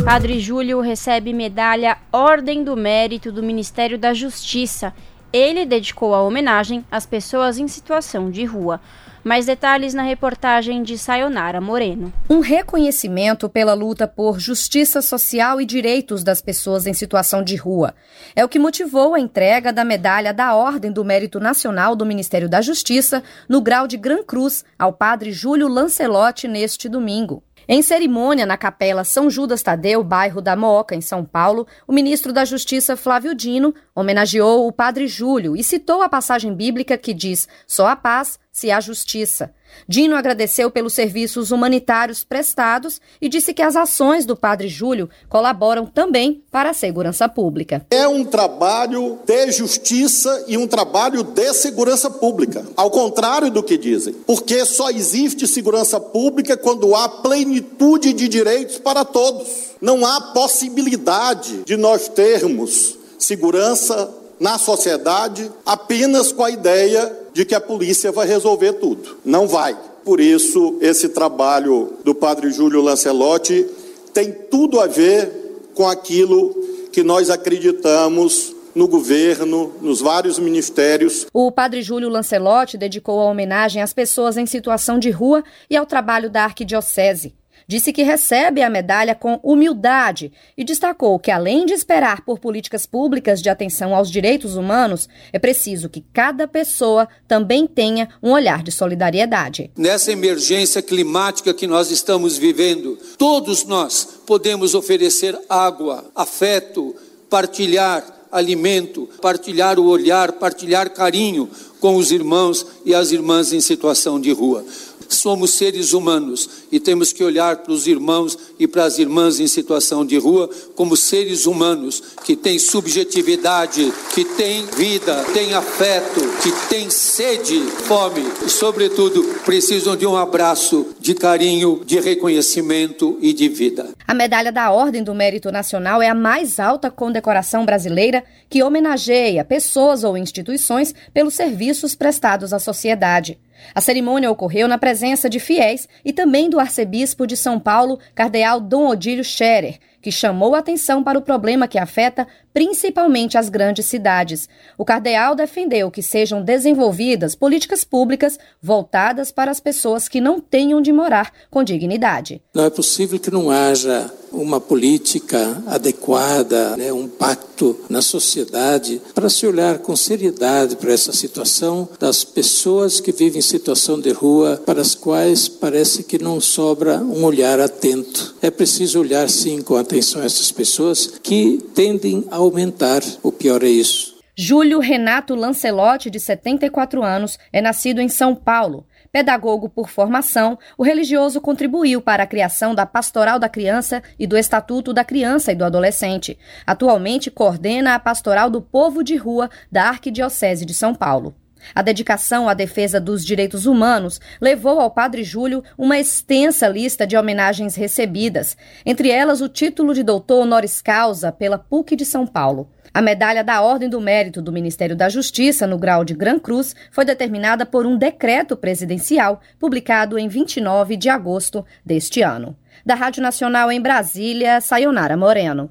[0.04, 4.92] Padre Júlio recebe medalha Ordem do Mérito do Ministério da Justiça.
[5.32, 8.82] Ele dedicou a homenagem às pessoas em situação de rua.
[9.24, 12.12] Mais detalhes na reportagem de Sayonara Moreno.
[12.28, 17.94] Um reconhecimento pela luta por justiça social e direitos das pessoas em situação de rua.
[18.34, 22.48] É o que motivou a entrega da medalha da Ordem do Mérito Nacional do Ministério
[22.48, 27.44] da Justiça no grau de Gran Cruz ao padre Júlio Lancelotti neste domingo.
[27.68, 32.32] Em cerimônia na Capela São Judas Tadeu, bairro da Mooca, em São Paulo, o ministro
[32.32, 37.48] da Justiça Flávio Dino homenageou o padre Júlio e citou a passagem bíblica que diz:
[37.66, 39.54] só a paz se há justiça.
[39.86, 45.86] Dino agradeceu pelos serviços humanitários prestados e disse que as ações do Padre Júlio colaboram
[45.86, 47.86] também para a segurança pública.
[47.90, 53.76] É um trabalho de justiça e um trabalho de segurança pública, ao contrário do que
[53.76, 59.72] dizem, porque só existe segurança pública quando há plenitude de direitos para todos.
[59.80, 67.54] Não há possibilidade de nós termos segurança na sociedade apenas com a ideia de que
[67.54, 69.18] a polícia vai resolver tudo.
[69.24, 69.76] Não vai.
[70.04, 73.66] Por isso, esse trabalho do padre Júlio Lancelotti
[74.12, 75.30] tem tudo a ver
[75.74, 76.50] com aquilo
[76.92, 81.26] que nós acreditamos no governo, nos vários ministérios.
[81.32, 85.86] O padre Júlio Lancelotti dedicou a homenagem às pessoas em situação de rua e ao
[85.86, 87.34] trabalho da arquidiocese
[87.66, 92.86] disse que recebe a medalha com humildade e destacou que, além de esperar por políticas
[92.86, 98.62] públicas de atenção aos direitos humanos, é preciso que cada pessoa também tenha um olhar
[98.62, 99.70] de solidariedade.
[99.76, 106.94] Nessa emergência climática que nós estamos vivendo, todos nós podemos oferecer água, afeto,
[107.28, 114.18] partilhar alimento, partilhar o olhar, partilhar carinho com os irmãos e as irmãs em situação
[114.18, 114.64] de rua.
[115.12, 119.46] Somos seres humanos e temos que olhar para os irmãos e para as irmãs em
[119.46, 126.50] situação de rua como seres humanos que têm subjetividade, que têm vida, têm afeto, que
[126.68, 133.48] têm sede, fome e, sobretudo, precisam de um abraço, de carinho, de reconhecimento e de
[133.48, 133.90] vida.
[134.06, 139.44] A medalha da Ordem do Mérito Nacional é a mais alta condecoração brasileira que homenageia
[139.44, 143.38] pessoas ou instituições pelos serviços prestados à sociedade.
[143.74, 148.60] A cerimônia ocorreu na presença de fiéis e também do arcebispo de São Paulo, cardeal
[148.60, 153.86] Dom Odílio Scherer, que chamou a atenção para o problema que afeta principalmente as grandes
[153.86, 154.48] cidades.
[154.76, 160.82] O cardeal defendeu que sejam desenvolvidas políticas públicas voltadas para as pessoas que não tenham
[160.82, 162.42] de morar com dignidade.
[162.52, 169.28] Não é possível que não haja uma política adequada, né, um pacto na sociedade para
[169.28, 174.60] se olhar com seriedade para essa situação das pessoas que vivem em situação de rua,
[174.64, 178.34] para as quais parece que não sobra um olhar atento.
[178.42, 183.02] É preciso olhar sim com atenção essas pessoas que tendem a aumentar.
[183.22, 184.12] O pior é isso.
[184.34, 188.86] Júlio Renato Lancelotti, de 74 anos, é nascido em São Paulo.
[189.12, 194.38] Pedagogo por formação, o religioso contribuiu para a criação da Pastoral da Criança e do
[194.38, 196.38] Estatuto da Criança e do Adolescente.
[196.66, 201.34] Atualmente coordena a Pastoral do Povo de Rua da Arquidiocese de São Paulo.
[201.74, 207.16] A dedicação à defesa dos direitos humanos levou ao Padre Júlio uma extensa lista de
[207.16, 212.70] homenagens recebidas, entre elas o título de doutor honoris causa pela PUC de São Paulo.
[212.94, 216.76] A medalha da Ordem do Mérito do Ministério da Justiça, no grau de Gran Cruz,
[216.90, 222.54] foi determinada por um decreto presidencial publicado em 29 de agosto deste ano.
[222.84, 225.70] Da Rádio Nacional em Brasília, Sayonara Moreno.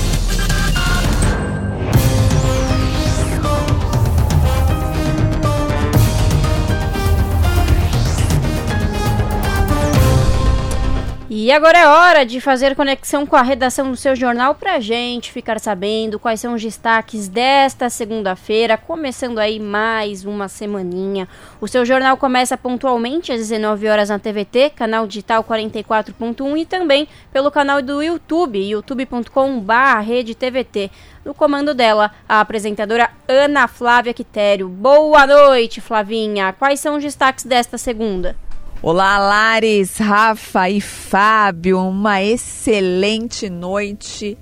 [11.51, 15.33] E agora é hora de fazer conexão com a redação do seu jornal para gente
[15.33, 21.27] ficar sabendo quais são os destaques desta segunda-feira, começando aí mais uma semaninha.
[21.59, 27.05] O seu jornal começa pontualmente às 19 horas na TVT, canal digital 44.1 e também
[27.33, 30.89] pelo canal do YouTube, youtube.com/redetvt.
[31.25, 34.69] No comando dela, a apresentadora Ana Flávia Quitério.
[34.69, 36.55] Boa noite, Flavinha.
[36.57, 38.37] Quais são os destaques desta segunda?
[38.83, 41.77] Olá, Lares, Rafa e Fábio.
[41.77, 44.35] Uma excelente noite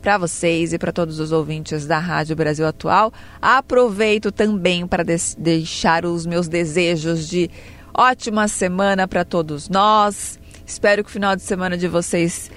[0.00, 3.12] para vocês e para todos os ouvintes da Rádio Brasil Atual.
[3.40, 5.04] Aproveito também para
[5.36, 7.50] deixar os meus desejos de
[7.92, 10.40] ótima semana para todos nós.
[10.64, 12.50] Espero que o final de semana de vocês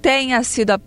[0.00, 0.80] tenha sido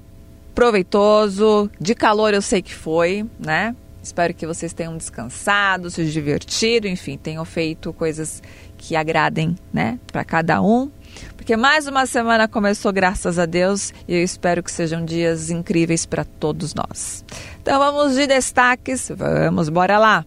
[0.56, 1.70] proveitoso.
[1.78, 3.76] De calor eu sei que foi, né?
[4.04, 8.44] Espero que vocês tenham descansado, se divertido, enfim, tenham feito coisas
[8.84, 10.92] que agradem, né, para cada um.
[11.38, 16.06] Porque mais uma semana começou, graças a Deus, e eu espero que sejam dias incríveis
[16.06, 17.24] para todos nós.
[17.62, 20.26] Então vamos de destaques, vamos, bora lá.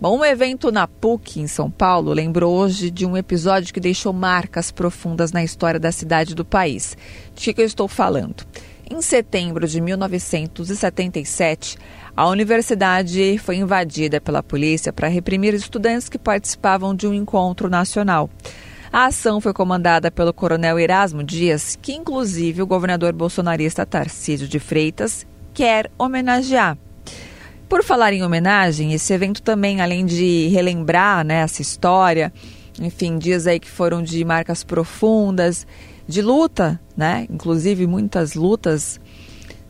[0.00, 4.12] Bom, um evento na PUC, em São Paulo, lembrou hoje de um episódio que deixou
[4.12, 6.96] marcas profundas na história da cidade do país.
[7.34, 8.44] De que eu estou falando?
[8.88, 11.78] Em setembro de 1977,
[12.16, 18.28] a universidade foi invadida pela polícia para reprimir estudantes que participavam de um encontro nacional.
[18.92, 24.58] A ação foi comandada pelo coronel Erasmo Dias, que inclusive o governador bolsonarista Tarcísio de
[24.58, 26.76] Freitas quer homenagear.
[27.66, 32.30] Por falar em homenagem, esse evento também, além de relembrar né, essa história,
[32.78, 35.66] enfim, dias aí que foram de marcas profundas,
[36.06, 37.26] de luta, né?
[37.30, 39.00] Inclusive muitas lutas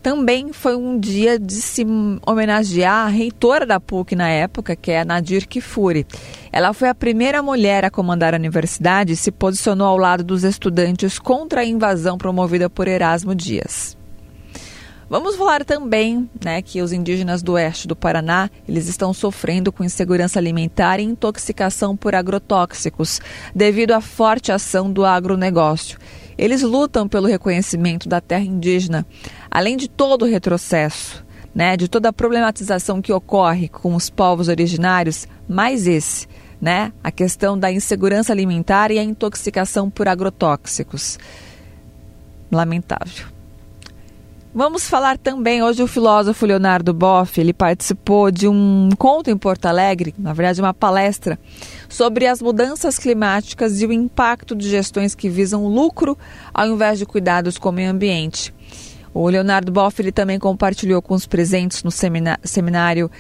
[0.03, 1.87] também foi um dia de se
[2.27, 6.07] homenagear a reitora da PUC na época, que é Nadir Kifuri.
[6.51, 10.43] Ela foi a primeira mulher a comandar a universidade e se posicionou ao lado dos
[10.43, 13.97] estudantes contra a invasão promovida por Erasmo Dias.
[15.09, 19.85] Vamos falar também né, que os indígenas do oeste do Paraná eles estão sofrendo com
[19.85, 23.21] insegurança alimentar e intoxicação por agrotóxicos
[23.55, 25.99] devido à forte ação do agronegócio.
[26.37, 29.07] Eles lutam pelo reconhecimento da terra indígena,
[29.51, 31.25] além de todo o retrocesso,
[31.55, 36.27] né, de toda a problematização que ocorre com os povos originários, mais esse,
[36.61, 41.19] né, a questão da insegurança alimentar e a intoxicação por agrotóxicos.
[42.51, 43.32] Lamentável.
[44.55, 49.65] Vamos falar também hoje o filósofo Leonardo Boff, ele participou de um conto em Porto
[49.65, 51.39] Alegre, na verdade uma palestra
[51.89, 56.19] sobre as mudanças climáticas e o impacto de gestões que visam lucro
[56.53, 58.53] ao invés de cuidados com o meio ambiente.
[59.15, 63.11] O Leonardo Boff ele também compartilhou com os presentes no seminário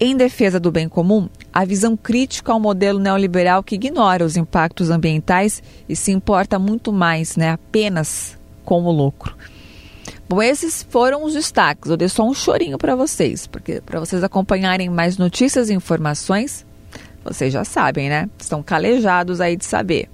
[0.00, 4.88] em defesa do bem comum a visão crítica ao modelo neoliberal que ignora os impactos
[4.88, 9.36] ambientais e se importa muito mais, né, apenas com o lucro.
[10.32, 11.90] Bom, esses foram os destaques.
[11.90, 16.64] Eu dei só um chorinho para vocês, porque para vocês acompanharem mais notícias e informações,
[17.22, 18.30] vocês já sabem, né?
[18.38, 20.08] Estão calejados aí de saber.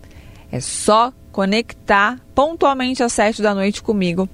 [0.51, 4.29] É só conectar pontualmente às sete da noite comigo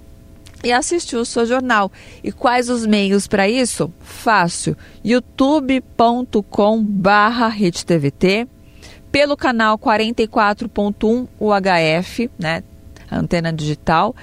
[0.65, 1.93] e assistir o seu jornal.
[2.23, 3.93] E quais os meios para isso?
[4.01, 4.75] Fácil.
[5.05, 8.49] youtube.com barra RedeTVT,
[9.13, 12.65] pelo canal 44.1 UHF, né,
[13.13, 14.17] antena digital,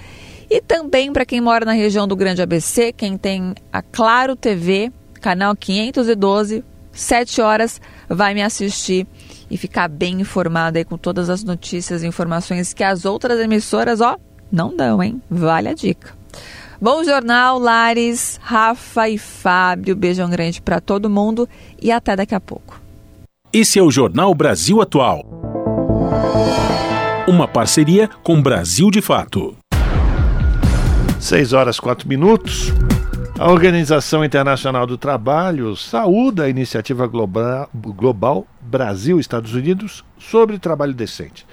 [0.51, 4.91] e também para quem mora na região do Grande ABC, quem tem a Claro TV,
[5.21, 7.79] canal 512, 7 horas,
[8.09, 9.07] vai me assistir
[9.49, 14.01] e ficar bem informado aí com todas as notícias e informações que as outras emissoras,
[14.01, 14.17] ó,
[14.51, 15.21] não dão, hein?
[15.29, 16.13] Vale a dica.
[16.81, 19.95] Bom jornal, Lares, Rafa e Fábio.
[19.95, 21.47] Beijão grande para todo mundo
[21.81, 22.81] e até daqui a pouco.
[23.53, 25.23] Esse é o Jornal Brasil Atual.
[27.25, 29.60] Uma parceria com Brasil de Fato.
[31.21, 32.73] 6 horas 4 minutos.
[33.37, 41.45] A Organização Internacional do Trabalho saúda a iniciativa global, global Brasil-Estados Unidos sobre trabalho decente.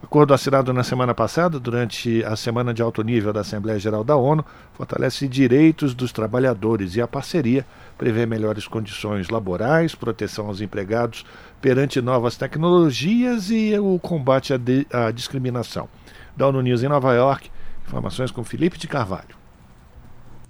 [0.00, 4.04] O acordo assinado na semana passada, durante a semana de alto nível da Assembleia Geral
[4.04, 7.66] da ONU, fortalece direitos dos trabalhadores e a parceria
[7.98, 11.26] prevê melhores condições laborais, proteção aos empregados
[11.60, 15.88] perante novas tecnologias e o combate à, à discriminação.
[16.36, 17.50] Da ONU News em Nova York,
[17.86, 19.36] informações com Felipe de Carvalho.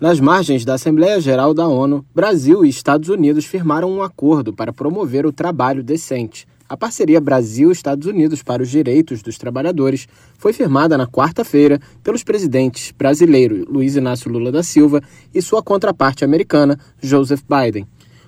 [0.01, 4.72] Nas margens da Assembleia Geral da ONU, Brasil e Estados Unidos firmaram um acordo para
[4.72, 6.47] promover o trabalho decente.
[6.68, 12.91] A parceria Brasil-Estados Unidos para os Direitos dos Trabalhadores foi firmada na quarta-feira pelos presidentes
[12.91, 15.01] brasileiro Luiz Inácio Lula da Silva
[15.32, 17.87] e sua contraparte americana, Joseph Biden.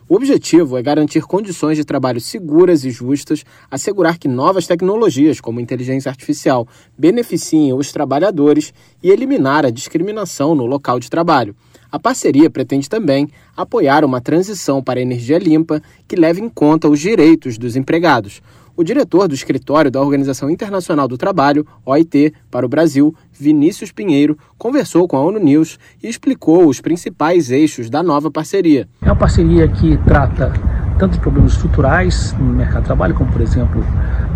[0.08, 5.60] O objetivo é garantir condições de trabalho seguras e justas, assegurar que novas tecnologias, como
[5.60, 11.54] inteligência artificial, beneficiem os trabalhadores e eliminar a discriminação no local de trabalho.
[11.92, 17.00] A parceria pretende também apoiar uma transição para energia limpa que leve em conta os
[17.00, 18.40] direitos dos empregados.
[18.78, 24.38] O diretor do escritório da Organização Internacional do Trabalho, OIT, para o Brasil, Vinícius Pinheiro,
[24.56, 28.88] conversou com a ONU News e explicou os principais eixos da nova parceria.
[29.02, 30.52] É uma parceria que trata
[30.96, 33.84] tanto de problemas estruturais no mercado de trabalho, como, por exemplo,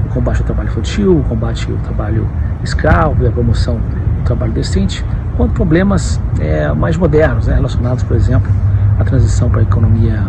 [0.07, 2.29] o combate ao trabalho infantil, o combate ao trabalho
[2.65, 5.05] escravo e a promoção do trabalho decente,
[5.37, 8.51] quanto problemas é, mais modernos, né, relacionados, por exemplo,
[8.99, 10.27] à transição para a economia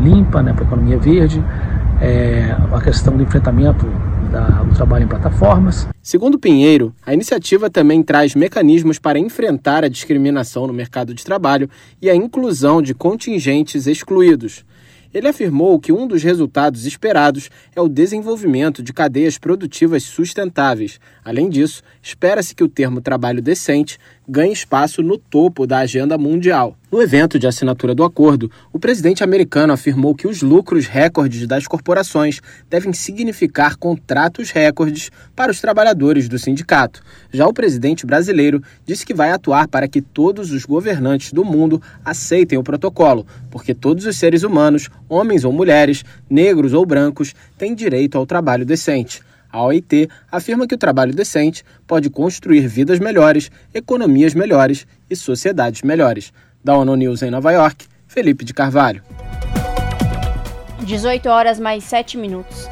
[0.00, 1.40] limpa, né, para a economia verde,
[2.00, 3.86] é, a questão do enfrentamento
[4.30, 5.88] da, do trabalho em plataformas.
[6.02, 11.68] Segundo Pinheiro, a iniciativa também traz mecanismos para enfrentar a discriminação no mercado de trabalho
[12.00, 14.64] e a inclusão de contingentes excluídos.
[15.14, 21.00] Ele afirmou que um dos resultados esperados é o desenvolvimento de cadeias produtivas sustentáveis.
[21.24, 23.98] Além disso, espera-se que o termo trabalho decente
[24.28, 26.76] ganhe espaço no topo da agenda mundial.
[26.90, 31.66] No evento de assinatura do acordo, o presidente americano afirmou que os lucros recordes das
[31.66, 37.02] corporações devem significar contratos recordes para os trabalhadores do sindicato.
[37.32, 41.82] Já o presidente brasileiro disse que vai atuar para que todos os governantes do mundo
[42.04, 47.74] aceitem o protocolo, porque todos os seres humanos, homens ou mulheres, negros ou brancos, têm
[47.74, 49.20] direito ao trabalho decente.
[49.56, 55.80] A OIT afirma que o trabalho decente pode construir vidas melhores, economias melhores e sociedades
[55.80, 56.30] melhores.
[56.62, 59.02] Da ONU News em Nova York, Felipe de Carvalho.
[60.80, 62.68] 18 horas mais 7 minutos.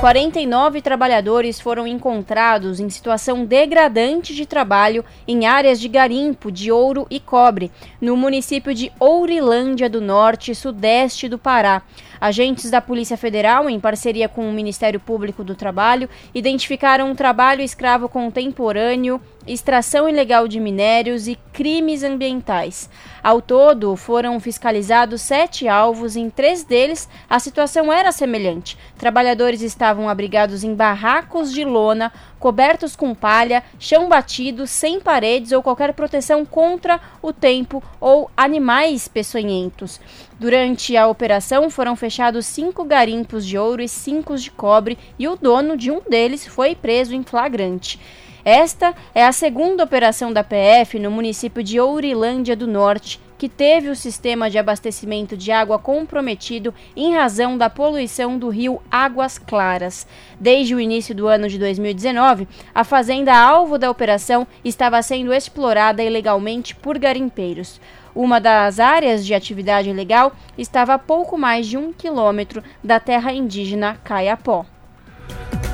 [0.00, 7.06] 49 trabalhadores foram encontrados em situação degradante de trabalho em áreas de garimpo de ouro
[7.10, 7.70] e cobre,
[8.00, 11.82] no município de Ourilândia do Norte, sudeste do Pará.
[12.20, 17.62] Agentes da Polícia Federal, em parceria com o Ministério Público do Trabalho, identificaram um trabalho
[17.62, 22.88] escravo contemporâneo, extração ilegal de minérios e crimes ambientais.
[23.22, 26.16] Ao todo, foram fiscalizados sete alvos.
[26.16, 28.78] Em três deles, a situação era semelhante.
[28.98, 32.12] Trabalhadores estavam abrigados em barracos de lona,
[32.44, 39.08] cobertos com palha, chão batido, sem paredes ou qualquer proteção contra o tempo ou animais
[39.08, 39.98] peçonhentos.
[40.38, 45.36] Durante a operação foram fechados cinco garimpos de ouro e cinco de cobre e o
[45.36, 47.98] dono de um deles foi preso em flagrante.
[48.44, 53.90] Esta é a segunda operação da PF no município de Ourilândia do Norte, que teve
[53.90, 60.06] o sistema de abastecimento de água comprometido em razão da poluição do rio Águas Claras.
[60.40, 66.02] Desde o início do ano de 2019, a fazenda alvo da operação estava sendo explorada
[66.02, 67.78] ilegalmente por garimpeiros.
[68.14, 73.30] Uma das áreas de atividade ilegal estava a pouco mais de um quilômetro da terra
[73.30, 74.64] indígena Caiapó.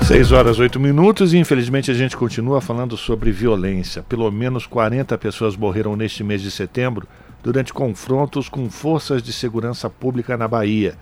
[0.03, 4.03] 6 horas 8 minutos e infelizmente a gente continua falando sobre violência.
[4.03, 7.07] Pelo menos 40 pessoas morreram neste mês de setembro
[7.43, 10.97] durante confrontos com forças de segurança pública na Bahia.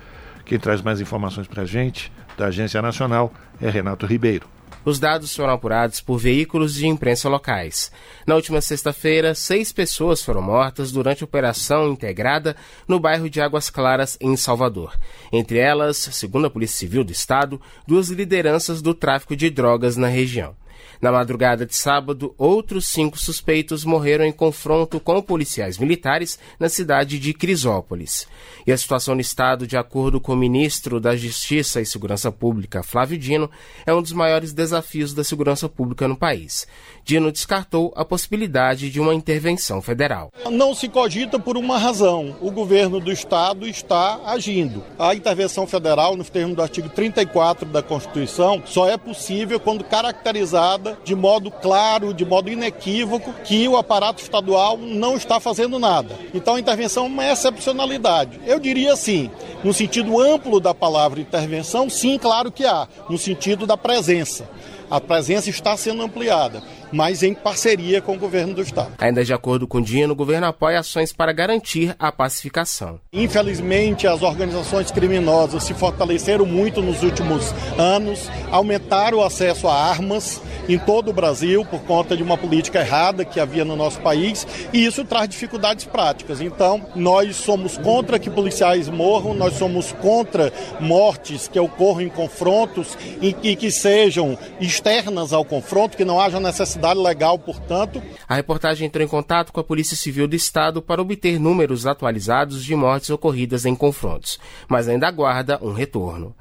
[0.45, 4.47] Quem traz mais informações para a gente, da Agência Nacional, é Renato Ribeiro.
[4.85, 7.93] Os dados foram apurados por veículos de imprensa locais.
[8.27, 12.57] Na última sexta-feira, seis pessoas foram mortas durante operação integrada
[12.87, 14.95] no bairro de Águas Claras, em Salvador.
[15.31, 20.09] Entre elas, segundo a Polícia Civil do Estado, duas lideranças do tráfico de drogas na
[20.09, 20.57] região.
[21.01, 27.19] Na madrugada de sábado, outros cinco suspeitos morreram em confronto com policiais militares na cidade
[27.19, 28.27] de Crisópolis.
[28.67, 32.83] E a situação no estado, de acordo com o ministro da Justiça e Segurança Pública,
[32.83, 33.51] Flávio Dino,
[33.87, 36.67] é um dos maiores desafios da segurança pública no país.
[37.05, 40.33] Dino descartou a possibilidade de uma intervenção federal.
[40.51, 42.37] Não se cogita por uma razão.
[42.41, 44.85] O governo do estado está agindo.
[44.99, 50.78] A intervenção federal, nos termos do artigo 34 da Constituição, só é possível quando caracterizada
[51.05, 56.19] de modo claro, de modo inequívoco, que o aparato estadual não está fazendo nada.
[56.35, 58.41] Então a intervenção é uma excepcionalidade.
[58.47, 59.31] Eu diria assim,
[59.63, 64.49] no sentido amplo da palavra intervenção, sim, claro que há, no sentido da presença.
[64.91, 66.63] A presença está sendo ampliada
[66.93, 68.93] mas em parceria com o governo do estado.
[68.99, 73.01] Ainda de acordo com o Dino, o governo apoia ações para garantir a pacificação.
[73.13, 80.41] Infelizmente, as organizações criminosas se fortaleceram muito nos últimos anos, aumentaram o acesso a armas
[80.69, 84.47] em todo o Brasil por conta de uma política errada que havia no nosso país
[84.73, 86.41] e isso traz dificuldades práticas.
[86.41, 92.97] Então, nós somos contra que policiais morram, nós somos contra mortes que ocorram em confrontos
[93.21, 98.03] e que sejam externas ao confronto, que não haja necessidade necessidade legal, portanto.
[98.27, 102.65] A reportagem entrou em contato com a Polícia Civil do Estado para obter números atualizados
[102.65, 104.39] de mortes ocorridas em confrontos,
[104.69, 106.35] mas ainda aguarda um retorno.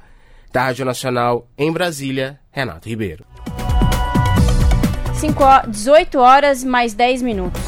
[0.52, 3.26] Da Rádio Nacional, em Brasília, Renato Ribeiro.
[5.16, 7.62] 5, 18 horas mais 10 minutos.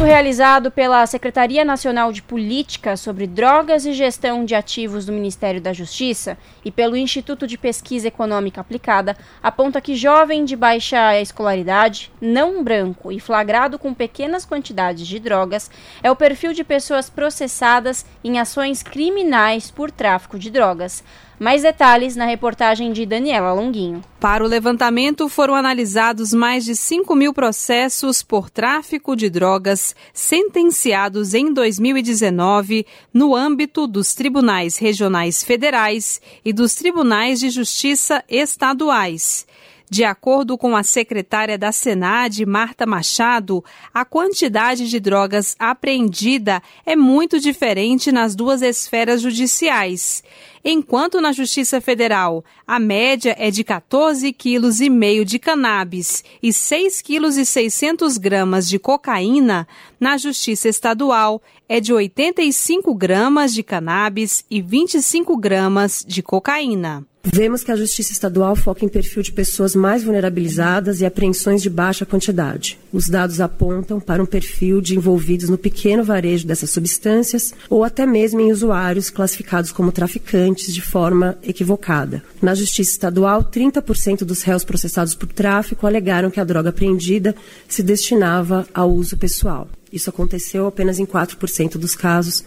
[0.00, 5.60] Estudo realizado pela Secretaria Nacional de Política sobre Drogas e Gestão de Ativos do Ministério
[5.60, 12.10] da Justiça e pelo Instituto de Pesquisa Econômica Aplicada aponta que jovem de baixa escolaridade,
[12.18, 15.70] não branco e flagrado com pequenas quantidades de drogas
[16.02, 21.04] é o perfil de pessoas processadas em ações criminais por tráfico de drogas.
[21.40, 24.04] Mais detalhes na reportagem de Daniela Longuinho.
[24.20, 31.32] Para o levantamento, foram analisados mais de 5 mil processos por tráfico de drogas sentenciados
[31.32, 39.46] em 2019 no âmbito dos tribunais regionais federais e dos tribunais de justiça estaduais.
[39.90, 46.94] De acordo com a secretária da Senad, Marta Machado, a quantidade de drogas apreendida é
[46.94, 50.22] muito diferente nas duas esferas judiciais.
[50.64, 58.20] Enquanto na Justiça Federal a média é de 14,5 kg de cannabis e 6,6 kg
[58.20, 59.66] gramas de cocaína,
[59.98, 67.06] na Justiça Estadual é de 85 gramas de cannabis e 25 gramas de cocaína.
[67.22, 71.68] Vemos que a Justiça Estadual foca em perfil de pessoas mais vulnerabilizadas e apreensões de
[71.68, 72.78] baixa quantidade.
[72.90, 78.06] Os dados apontam para um perfil de envolvidos no pequeno varejo dessas substâncias ou até
[78.06, 82.22] mesmo em usuários classificados como traficantes de forma equivocada.
[82.40, 87.34] Na Justiça Estadual, 30% dos réus processados por tráfico alegaram que a droga apreendida
[87.68, 89.68] se destinava ao uso pessoal.
[89.92, 92.44] Isso aconteceu apenas em 4% dos casos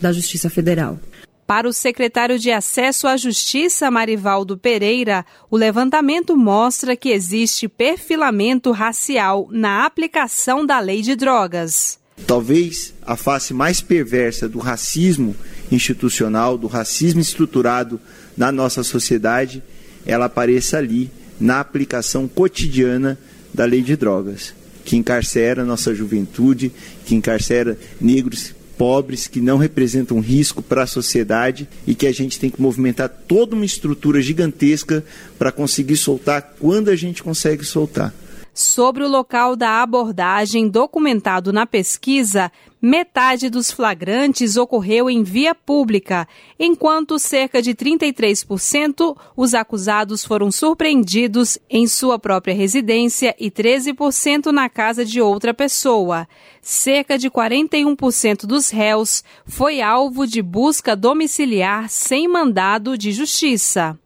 [0.00, 0.98] da Justiça Federal.
[1.46, 8.72] Para o secretário de Acesso à Justiça, Marivaldo Pereira, o levantamento mostra que existe perfilamento
[8.72, 12.00] racial na aplicação da lei de drogas.
[12.26, 15.36] Talvez a face mais perversa do racismo
[15.70, 18.00] institucional, do racismo estruturado
[18.36, 19.62] na nossa sociedade,
[20.04, 21.10] ela apareça ali
[21.40, 23.18] na aplicação cotidiana
[23.52, 26.72] da lei de drogas, que encarcera nossa juventude,
[27.04, 32.38] que encarcera negros pobres que não representam risco para a sociedade e que a gente
[32.38, 35.02] tem que movimentar toda uma estrutura gigantesca
[35.38, 38.12] para conseguir soltar quando a gente consegue soltar.
[38.58, 42.50] Sobre o local da abordagem documentado na pesquisa,
[42.80, 46.26] metade dos flagrantes ocorreu em via pública,
[46.58, 54.70] enquanto cerca de 33% os acusados foram surpreendidos em sua própria residência e 13% na
[54.70, 56.26] casa de outra pessoa.
[56.62, 63.98] Cerca de 41% dos réus foi alvo de busca domiciliar sem mandado de justiça.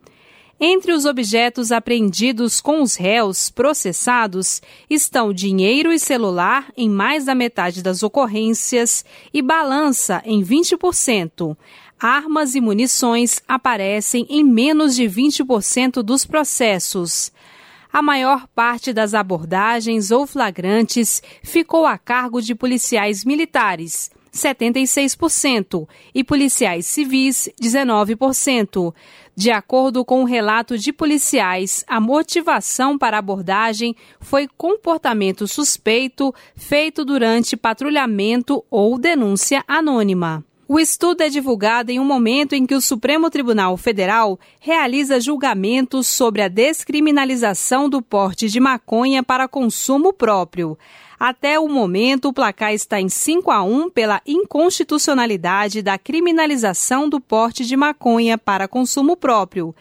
[0.63, 4.61] Entre os objetos apreendidos com os réus processados
[4.91, 11.57] estão dinheiro e celular em mais da metade das ocorrências e balança em 20%.
[11.99, 17.33] Armas e munições aparecem em menos de 20% dos processos.
[17.91, 26.25] A maior parte das abordagens ou flagrantes ficou a cargo de policiais militares 76%, e
[26.25, 28.95] policiais civis, 19%.
[29.41, 35.49] De acordo com o um relato de policiais, a motivação para a abordagem foi comportamento
[35.49, 40.45] suspeito feito durante patrulhamento ou denúncia anônima.
[40.69, 46.07] O estudo é divulgado em um momento em que o Supremo Tribunal Federal realiza julgamentos
[46.07, 50.77] sobre a descriminalização do porte de maconha para consumo próprio.
[51.21, 57.21] Até o momento, o placar está em 5 a 1 pela inconstitucionalidade da criminalização do
[57.21, 59.75] porte de maconha para consumo próprio.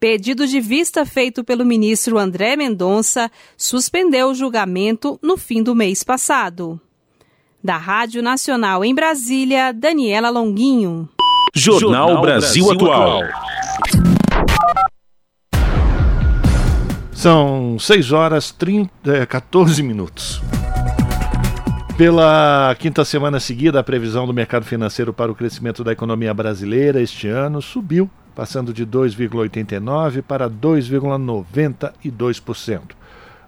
[0.00, 6.02] Pedido de vista feito pelo ministro André Mendonça suspendeu o julgamento no fim do mês
[6.02, 6.80] passado.
[7.62, 11.08] Da Rádio Nacional em Brasília, Daniela Longuinho.
[11.54, 13.20] Jornal Brasil Atual.
[17.20, 20.40] São 6 horas 30, 14 minutos.
[21.94, 26.98] Pela quinta semana seguida, a previsão do mercado financeiro para o crescimento da economia brasileira
[26.98, 32.80] este ano subiu, passando de 2,89% para 2,92%.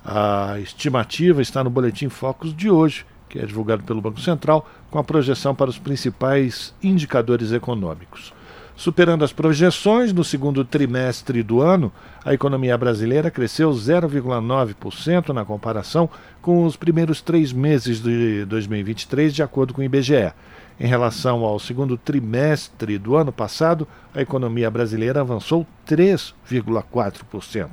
[0.04, 4.98] A estimativa está no Boletim Focus de hoje, que é divulgado pelo Banco Central, com
[4.98, 8.34] a projeção para os principais indicadores econômicos.
[8.74, 11.92] Superando as projeções, no segundo trimestre do ano,
[12.24, 16.08] a economia brasileira cresceu 0,9% na comparação
[16.40, 20.32] com os primeiros três meses de 2023, de acordo com o IBGE.
[20.80, 27.68] Em relação ao segundo trimestre do ano passado, a economia brasileira avançou 3,4%.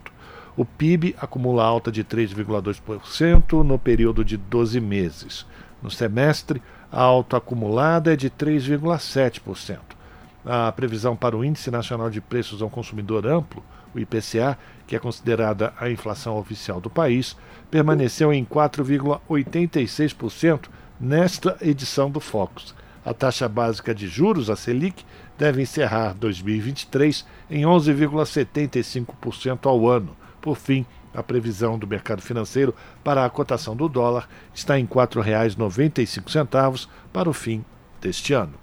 [0.55, 5.45] O PIB acumula alta de 3,2% no período de 12 meses.
[5.81, 6.61] No semestre,
[6.91, 9.98] a alta acumulada é de 3,7%.
[10.45, 13.61] A previsão para o Índice Nacional de Preços ao Consumidor Amplo,
[13.93, 14.57] o IPCA,
[14.87, 17.35] que é considerada a inflação oficial do país,
[17.69, 22.75] permaneceu em 4,86% nesta edição do Focus.
[23.05, 25.05] A taxa básica de juros, a Selic,
[25.37, 30.15] deve encerrar 2023 em 11,75% ao ano.
[30.41, 34.89] Por fim, a previsão do mercado financeiro para a cotação do dólar está em R$
[34.89, 37.65] 4,95 para o fim
[38.01, 38.53] deste ano.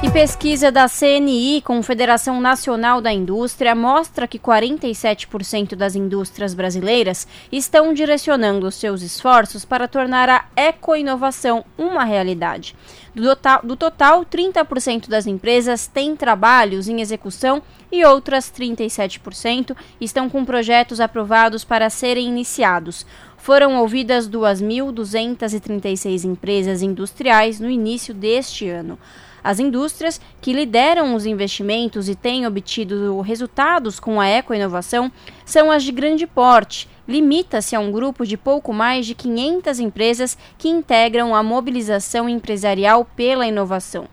[0.00, 7.92] E pesquisa da CNI, Confederação Nacional da Indústria, mostra que 47% das indústrias brasileiras estão
[7.92, 12.76] direcionando seus esforços para tornar a ecoinovação uma realidade.
[13.12, 17.60] Do total, do total 30% das empresas têm trabalhos em execução
[17.90, 23.04] e outras 37% estão com projetos aprovados para serem iniciados.
[23.36, 28.96] Foram ouvidas 2.236 empresas industriais no início deste ano.
[29.42, 35.10] As indústrias que lideram os investimentos e têm obtido resultados com a ecoinovação
[35.44, 36.88] são as de grande porte.
[37.06, 43.04] Limita-se a um grupo de pouco mais de 500 empresas que integram a mobilização empresarial
[43.04, 44.06] pela inovação.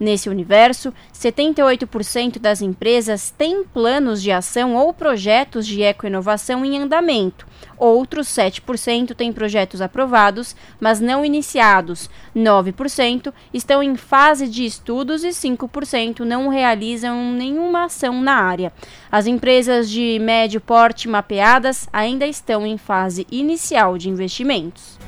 [0.00, 7.46] Nesse universo, 78% das empresas têm planos de ação ou projetos de ecoinovação em andamento.
[7.76, 12.08] Outros 7% têm projetos aprovados, mas não iniciados.
[12.34, 18.72] 9% estão em fase de estudos e 5% não realizam nenhuma ação na área.
[19.12, 24.98] As empresas de médio porte mapeadas ainda estão em fase inicial de investimentos.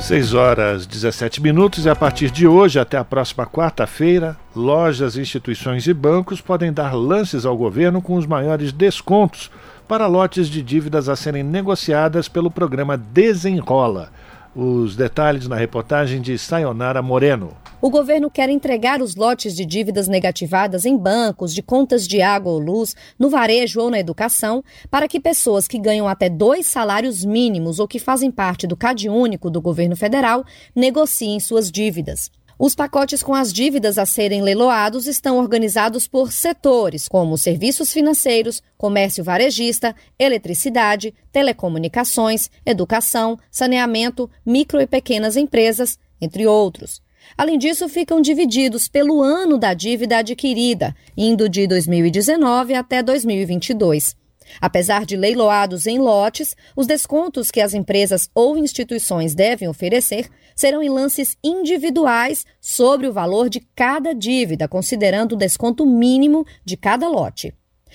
[0.00, 5.86] 6 horas 17 minutos e a partir de hoje até a próxima quarta-feira, lojas, instituições
[5.86, 9.50] e bancos podem dar lances ao governo com os maiores descontos
[9.88, 14.10] para lotes de dívidas a serem negociadas pelo programa Desenrola.
[14.58, 17.54] Os detalhes na reportagem de Sayonara Moreno.
[17.78, 22.50] O governo quer entregar os lotes de dívidas negativadas em bancos, de contas de água
[22.50, 27.22] ou luz, no varejo ou na educação, para que pessoas que ganham até dois salários
[27.22, 30.42] mínimos ou que fazem parte do CAD único do governo federal
[30.74, 32.30] negociem suas dívidas.
[32.58, 38.62] Os pacotes com as dívidas a serem leiloados estão organizados por setores, como serviços financeiros,
[38.78, 47.02] comércio varejista, eletricidade, telecomunicações, educação, saneamento, micro e pequenas empresas, entre outros.
[47.36, 54.16] Além disso, ficam divididos pelo ano da dívida adquirida, indo de 2019 até 2022.
[54.60, 60.82] Apesar de leiloados em lotes, os descontos que as empresas ou instituições devem oferecer serão
[60.82, 67.06] em lances individuais sobre o valor de cada dívida, considerando o desconto mínimo de cada
[67.06, 67.54] lote.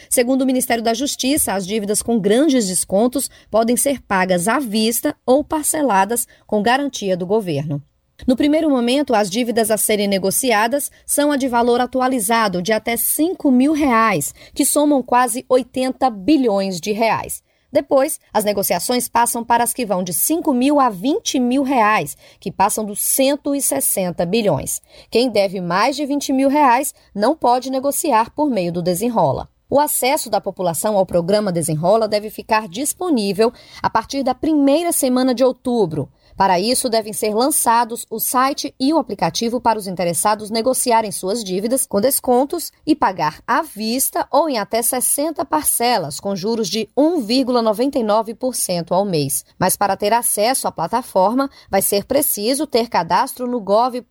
[0.09, 5.15] Segundo o Ministério da Justiça, as dívidas com grandes descontos podem ser pagas à vista
[5.25, 7.81] ou parceladas com garantia do governo.
[8.27, 12.95] No primeiro momento, as dívidas a serem negociadas são a de valor atualizado de até
[12.95, 17.41] 5 mil reais, que somam quase 80 bilhões de reais.
[17.71, 22.17] Depois, as negociações passam para as que vão de 5 mil a 20 mil reais,
[22.39, 24.81] que passam dos 160 bilhões.
[25.09, 29.49] Quem deve mais de 20 mil reais não pode negociar por meio do desenrola.
[29.73, 35.33] O acesso da população ao programa Desenrola deve ficar disponível a partir da primeira semana
[35.33, 36.11] de outubro.
[36.41, 41.43] Para isso, devem ser lançados o site e o aplicativo para os interessados negociarem suas
[41.43, 46.89] dívidas com descontos e pagar à vista ou em até 60 parcelas, com juros de
[46.97, 49.45] 1,99% ao mês.
[49.59, 54.01] Mas para ter acesso à plataforma, vai ser preciso ter cadastro no gov.br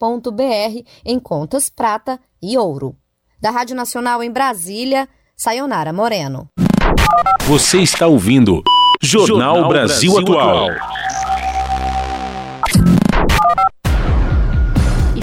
[1.05, 2.95] em contas prata e ouro.
[3.41, 6.47] Da Rádio Nacional em Brasília, Sayonara Moreno.
[7.49, 8.63] Você está ouvindo
[9.03, 10.69] Jornal, Jornal Brasil, Brasil Atual.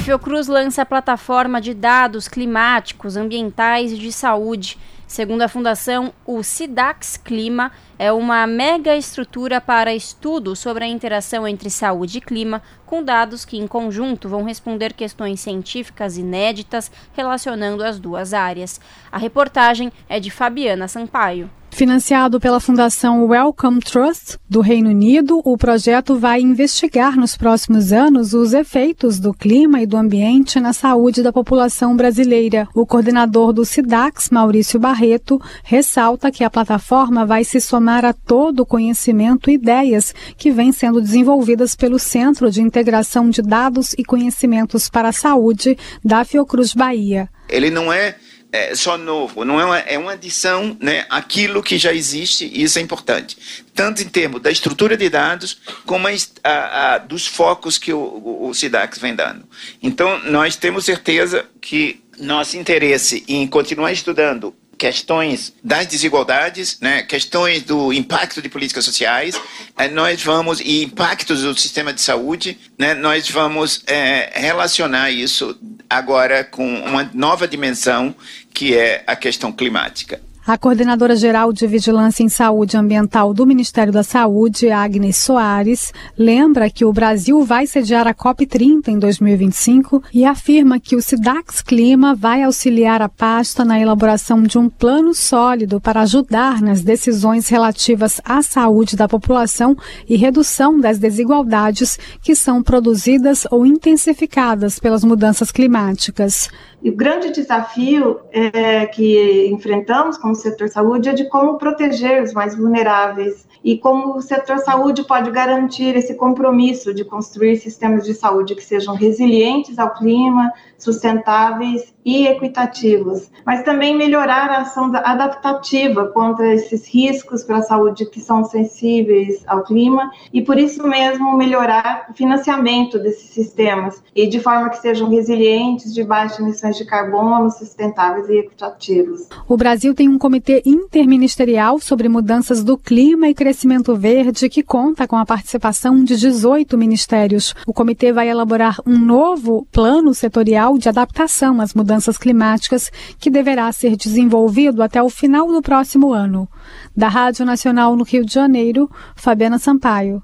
[0.07, 4.77] Fiocruz lança a plataforma de dados climáticos, ambientais e de saúde.
[5.05, 11.45] Segundo a fundação, o SIDAX Clima é uma mega estrutura para estudo sobre a interação
[11.45, 17.83] entre saúde e clima, com dados que, em conjunto, vão responder questões científicas inéditas relacionando
[17.83, 18.79] as duas áreas.
[19.11, 21.49] A reportagem é de Fabiana Sampaio.
[21.77, 28.33] Financiado pela Fundação Wellcome Trust do Reino Unido, o projeto vai investigar nos próximos anos
[28.33, 32.67] os efeitos do clima e do ambiente na saúde da população brasileira.
[32.73, 38.61] O coordenador do SIDAX, Maurício Barreto, ressalta que a plataforma vai se somar a todo
[38.61, 44.03] o conhecimento e ideias que vêm sendo desenvolvidas pelo Centro de Integração de Dados e
[44.03, 47.29] Conhecimentos para a Saúde da Fiocruz Bahia.
[47.47, 48.15] Ele não é
[48.51, 52.63] é, só novo, não é uma, é uma adição né, àquilo que já existe e
[52.63, 53.37] isso é importante.
[53.73, 56.11] Tanto em termos da estrutura de dados, como a,
[56.43, 59.43] a, a, dos focos que o, o, o SIDAX vem dando.
[59.81, 67.63] Então, nós temos certeza que nosso interesse em continuar estudando questões das desigualdades, né, questões
[67.63, 69.39] do impacto de políticas sociais,
[69.77, 75.57] eh, nós vamos e impactos do sistema de saúde, né, nós vamos é, relacionar isso
[75.89, 78.15] agora com uma nova dimensão
[78.53, 80.21] que é a questão climática.
[80.47, 86.69] A coordenadora geral de Vigilância em Saúde Ambiental do Ministério da Saúde, Agnes Soares, lembra
[86.69, 92.15] que o Brasil vai sediar a COP30 em 2025 e afirma que o SIDAX Clima
[92.15, 98.21] vai auxiliar a pasta na elaboração de um plano sólido para ajudar nas decisões relativas
[98.23, 99.75] à saúde da população
[100.07, 106.49] e redução das desigualdades que são produzidas ou intensificadas pelas mudanças climáticas.
[106.81, 112.33] E o grande desafio é, que enfrentamos como setor saúde é de como proteger os
[112.33, 118.13] mais vulneráveis e como o setor saúde pode garantir esse compromisso de construir sistemas de
[118.13, 126.07] saúde que sejam resilientes ao clima, sustentáveis e equitativos, mas também melhorar a ação adaptativa
[126.07, 131.35] contra esses riscos para a saúde que são sensíveis ao clima e por isso mesmo
[131.35, 136.85] melhorar o financiamento desses sistemas e de forma que sejam resilientes, de baixas emissões de
[136.85, 139.27] carbono, sustentáveis e equitativos.
[139.47, 145.07] O Brasil tem um comitê interministerial sobre mudanças do clima e crescimento verde que conta
[145.07, 147.53] com a participação de 18 ministérios.
[147.65, 153.71] O comitê vai elaborar um novo plano setorial de adaptação às mudanças climáticas que deverá
[153.71, 156.49] ser desenvolvido até o final do próximo ano.
[156.95, 160.23] Da Rádio Nacional no Rio de Janeiro, Fabiana Sampaio.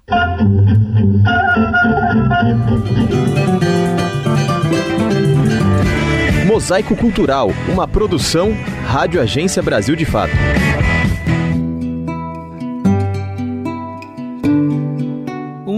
[6.48, 8.52] Mosaico Cultural, uma produção
[8.88, 10.34] Rádio Agência Brasil de Fato.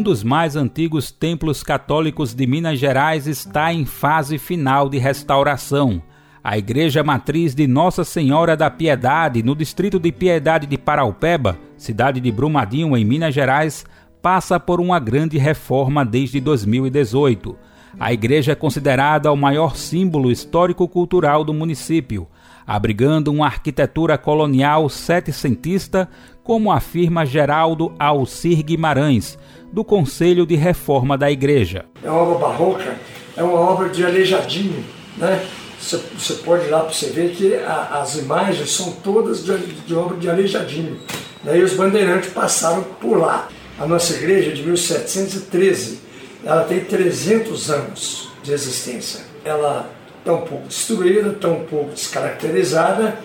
[0.05, 5.99] Dos mais antigos templos católicos de Minas Gerais está em fase final de restauração.
[6.43, 12.21] A Igreja Matriz de Nossa Senhora da Piedade, no distrito de Piedade de Paraupeba, cidade
[12.21, 13.83] de Brumadinho, em Minas Gerais,
[14.21, 17.57] passa por uma grande reforma desde 2018.
[17.99, 22.27] A igreja é considerada o maior símbolo histórico-cultural do município,
[22.65, 26.09] abrigando uma arquitetura colonial setecentista,
[26.43, 29.37] como afirma Geraldo Alcir Guimarães,
[29.71, 31.85] do Conselho de Reforma da Igreja.
[32.03, 32.95] É uma obra barroca,
[33.35, 34.83] é uma obra de aleijadinho,
[35.17, 35.45] né?
[35.79, 39.93] Você, pode ir lá para você ver que a, as imagens são todas de, de
[39.93, 40.99] obra de aleijadinho.
[41.43, 43.49] Daí os bandeirantes passaram por lá.
[43.77, 45.99] A nossa igreja é de 1713,
[46.43, 49.21] ela tem 300 anos de existência.
[49.43, 49.89] Ela
[50.33, 53.17] um pouco destruída, um pouco descaracterizada,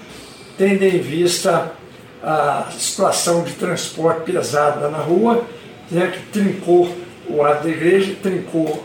[0.56, 1.72] tendo em vista
[2.22, 5.44] a situação de transporte pesado lá na rua
[5.90, 6.94] né, que trincou
[7.28, 8.82] o ar da igreja, trincou.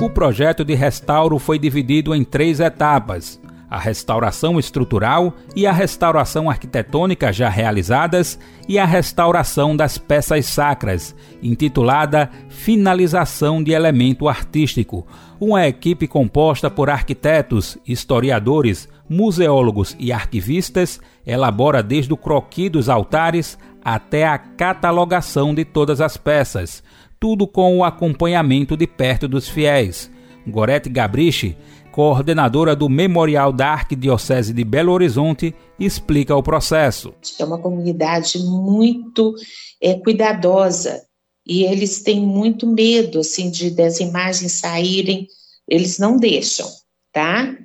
[0.00, 3.40] O projeto de restauro foi dividido em três etapas.
[3.68, 8.38] A restauração estrutural e a restauração arquitetônica já realizadas
[8.68, 15.06] e a restauração das peças sacras, intitulada Finalização de Elemento Artístico.
[15.40, 23.58] Uma equipe composta por arquitetos, historiadores, museólogos e arquivistas elabora desde o croqui dos altares
[23.84, 26.82] até a catalogação de todas as peças,
[27.20, 30.10] tudo com o acompanhamento de perto dos fiéis.
[30.46, 31.56] Gorete Gabriche
[31.96, 37.14] coordenadora do Memorial da Arquidiocese de Belo Horizonte, explica o processo.
[37.38, 39.34] É uma comunidade muito
[39.80, 41.02] é, cuidadosa
[41.46, 45.26] e eles têm muito medo assim de das imagens saírem,
[45.66, 46.68] eles não deixam,
[47.10, 47.56] tá?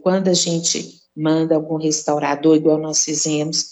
[0.00, 3.66] Quando a gente manda algum restaurador, igual nós fizemos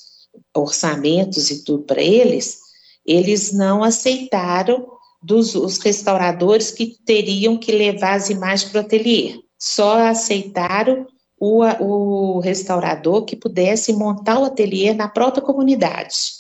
[0.55, 2.59] orçamentos e tudo para eles,
[3.07, 4.86] eles não aceitaram
[5.23, 11.07] dos os restauradores que teriam que levar as imagens para o ateliê só aceitaram
[11.39, 16.32] o, o restaurador que pudesse montar o ateliê na própria comunidade,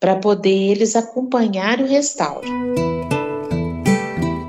[0.00, 2.48] para poder eles acompanhar o restauro.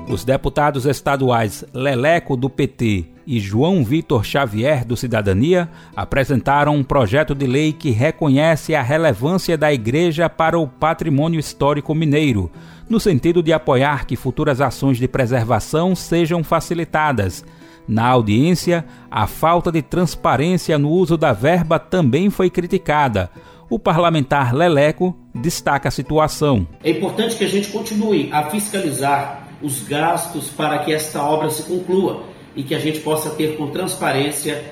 [0.08, 7.34] Os deputados estaduais Leleco do PT e João Vitor Xavier do Cidadania apresentaram um projeto
[7.34, 12.50] de lei que reconhece a relevância da igreja para o patrimônio histórico mineiro,
[12.88, 17.44] no sentido de apoiar que futuras ações de preservação sejam facilitadas
[17.86, 23.30] na audiência, a falta de transparência no uso da verba também foi criticada.
[23.68, 26.66] O parlamentar Leleco destaca a situação.
[26.82, 31.62] É importante que a gente continue a fiscalizar os gastos para que esta obra se
[31.64, 34.64] conclua e que a gente possa ter com transparência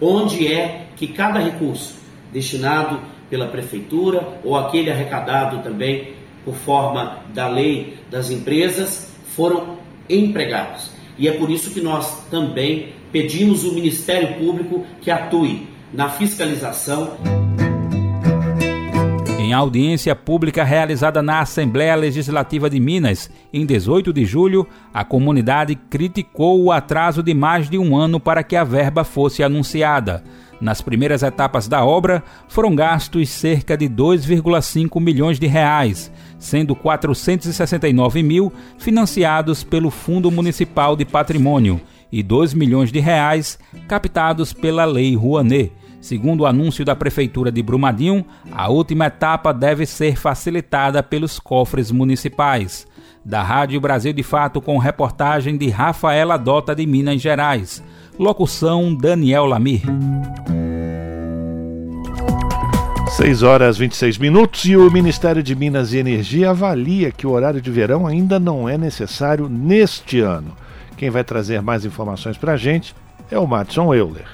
[0.00, 1.96] onde é que cada recurso
[2.32, 6.14] destinado pela prefeitura ou aquele arrecadado também
[6.44, 9.78] por forma da lei das empresas foram
[10.08, 10.97] empregados.
[11.18, 17.16] E é por isso que nós também pedimos o Ministério Público que atue na fiscalização.
[19.38, 25.74] Em audiência pública realizada na Assembleia Legislativa de Minas, em 18 de julho, a comunidade
[25.74, 30.22] criticou o atraso de mais de um ano para que a verba fosse anunciada.
[30.60, 38.22] Nas primeiras etapas da obra, foram gastos cerca de 2,5 milhões de reais, sendo 469
[38.22, 41.80] mil financiados pelo Fundo Municipal de Patrimônio
[42.10, 45.72] e 2 milhões de reais captados pela Lei Rouanet.
[46.00, 51.90] Segundo o anúncio da Prefeitura de Brumadinho, a última etapa deve ser facilitada pelos cofres
[51.90, 52.86] municipais.
[53.24, 57.82] Da Rádio Brasil de Fato, com reportagem de Rafaela Dota de Minas Gerais.
[58.18, 59.82] Locução Daniel Lamir.
[63.16, 67.60] 6 horas 26 minutos e o Ministério de Minas e Energia avalia que o horário
[67.60, 70.56] de verão ainda não é necessário neste ano.
[70.96, 72.92] Quem vai trazer mais informações para a gente
[73.30, 74.26] é o Matson Euler.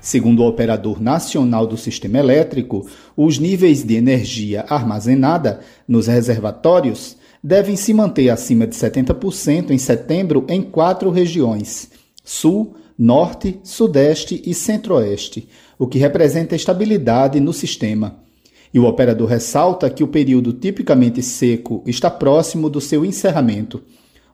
[0.00, 7.76] Segundo o operador nacional do sistema elétrico, os níveis de energia armazenada nos reservatórios devem
[7.76, 11.88] se manter acima de 70% em setembro em quatro regiões:
[12.24, 15.48] Sul, Norte, Sudeste e Centro-Oeste,
[15.78, 18.18] o que representa estabilidade no sistema.
[18.74, 23.80] E o operador ressalta que o período tipicamente seco está próximo do seu encerramento.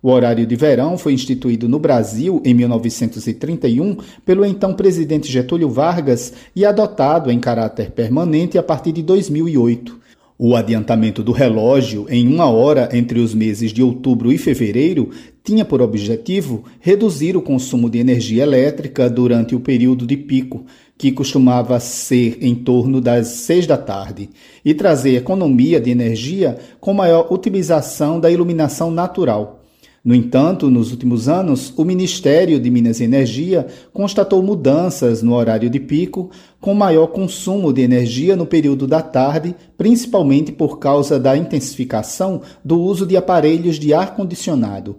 [0.03, 6.33] O horário de verão foi instituído no Brasil em 1931 pelo então presidente Getúlio Vargas
[6.57, 10.01] e adotado em caráter permanente a partir de 2008.
[10.39, 15.11] O adiantamento do relógio em uma hora entre os meses de outubro e fevereiro
[15.45, 20.65] tinha por objetivo reduzir o consumo de energia elétrica durante o período de pico,
[20.97, 24.31] que costumava ser em torno das seis da tarde,
[24.65, 29.61] e trazer economia de energia com maior utilização da iluminação natural.
[30.03, 35.69] No entanto, nos últimos anos, o Ministério de Minas e Energia constatou mudanças no horário
[35.69, 41.37] de pico, com maior consumo de energia no período da tarde, principalmente por causa da
[41.37, 44.97] intensificação do uso de aparelhos de ar-condicionado.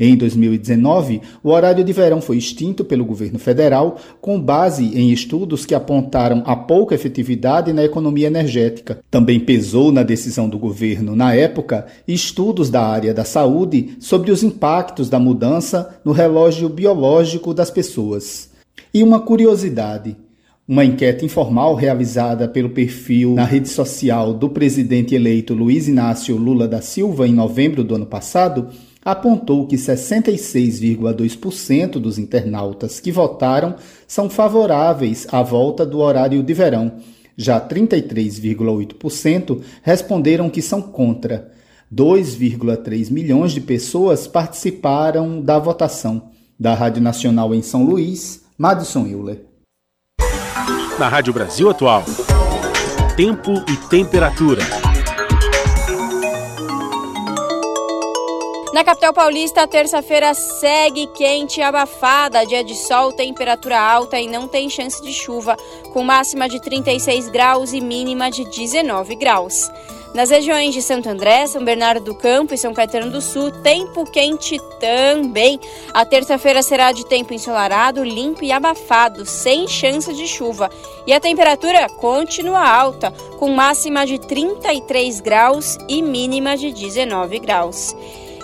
[0.00, 5.66] Em 2019, o horário de verão foi extinto pelo governo federal, com base em estudos
[5.66, 9.00] que apontaram a pouca efetividade na economia energética.
[9.10, 14.44] Também pesou na decisão do governo, na época, estudos da área da saúde sobre os
[14.44, 18.50] impactos da mudança no relógio biológico das pessoas.
[18.94, 20.16] E uma curiosidade:
[20.68, 26.68] uma enquete informal realizada pelo perfil na rede social do presidente eleito Luiz Inácio Lula
[26.68, 28.68] da Silva em novembro do ano passado
[29.10, 33.76] apontou que 66,2% dos internautas que votaram
[34.06, 36.96] são favoráveis à volta do horário de verão.
[37.34, 41.50] Já 33,8% responderam que são contra.
[41.94, 46.28] 2,3 milhões de pessoas participaram da votação.
[46.60, 49.44] Da Rádio Nacional em São Luís, Madison Euler.
[50.98, 52.02] Na Rádio Brasil Atual.
[53.16, 54.87] Tempo e temperatura.
[58.72, 62.44] Na capital paulista, a terça-feira segue quente e abafada.
[62.44, 65.56] Dia de sol, temperatura alta e não tem chance de chuva,
[65.94, 69.70] com máxima de 36 graus e mínima de 19 graus.
[70.14, 74.04] Nas regiões de Santo André, São Bernardo do Campo e São Caetano do Sul, tempo
[74.04, 75.58] quente também.
[75.94, 80.70] A terça-feira será de tempo ensolarado, limpo e abafado, sem chance de chuva.
[81.06, 87.94] E a temperatura continua alta, com máxima de 33 graus e mínima de 19 graus.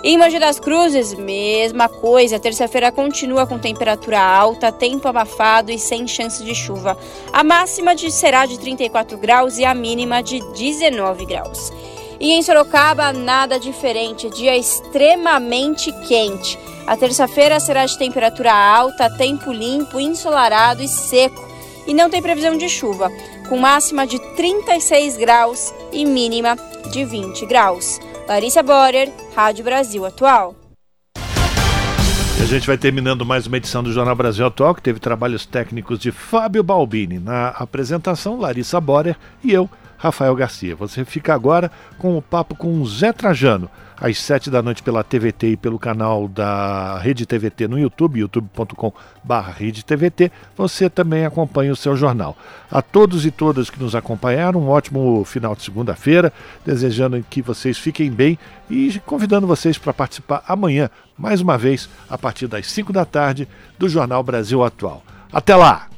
[0.07, 2.39] Em Mogi das Cruzes, mesma coisa.
[2.39, 6.95] Terça-feira continua com temperatura alta, tempo abafado e sem chance de chuva.
[7.33, 11.73] A máxima de, será de 34 graus e a mínima de 19 graus.
[12.19, 16.55] E em Sorocaba, nada diferente, dia extremamente quente.
[16.85, 21.43] A terça-feira será de temperatura alta, tempo limpo, ensolarado e seco.
[21.87, 23.11] E não tem previsão de chuva,
[23.49, 26.55] com máxima de 36 graus e mínima
[26.91, 27.99] de 20 graus.
[28.27, 30.55] Larissa Borer, Rádio Brasil Atual.
[31.15, 35.99] A gente vai terminando mais uma edição do Jornal Brasil Atual, que teve trabalhos técnicos
[35.99, 37.19] de Fábio Balbini.
[37.19, 40.75] Na apresentação, Larissa Borer e eu, Rafael Garcia.
[40.75, 43.69] Você fica agora com o papo com Zé Trajano
[43.99, 49.33] às sete da noite pela TVT e pelo canal da Rede TVT no YouTube, youtube.com.br
[49.57, 52.37] RedeTVT, você também acompanha o seu jornal.
[52.69, 56.31] A todos e todas que nos acompanharam, um ótimo final de segunda-feira,
[56.65, 58.37] desejando que vocês fiquem bem
[58.69, 63.47] e convidando vocês para participar amanhã, mais uma vez, a partir das 5 da tarde,
[63.79, 65.03] do Jornal Brasil Atual.
[65.31, 65.94] Até lá!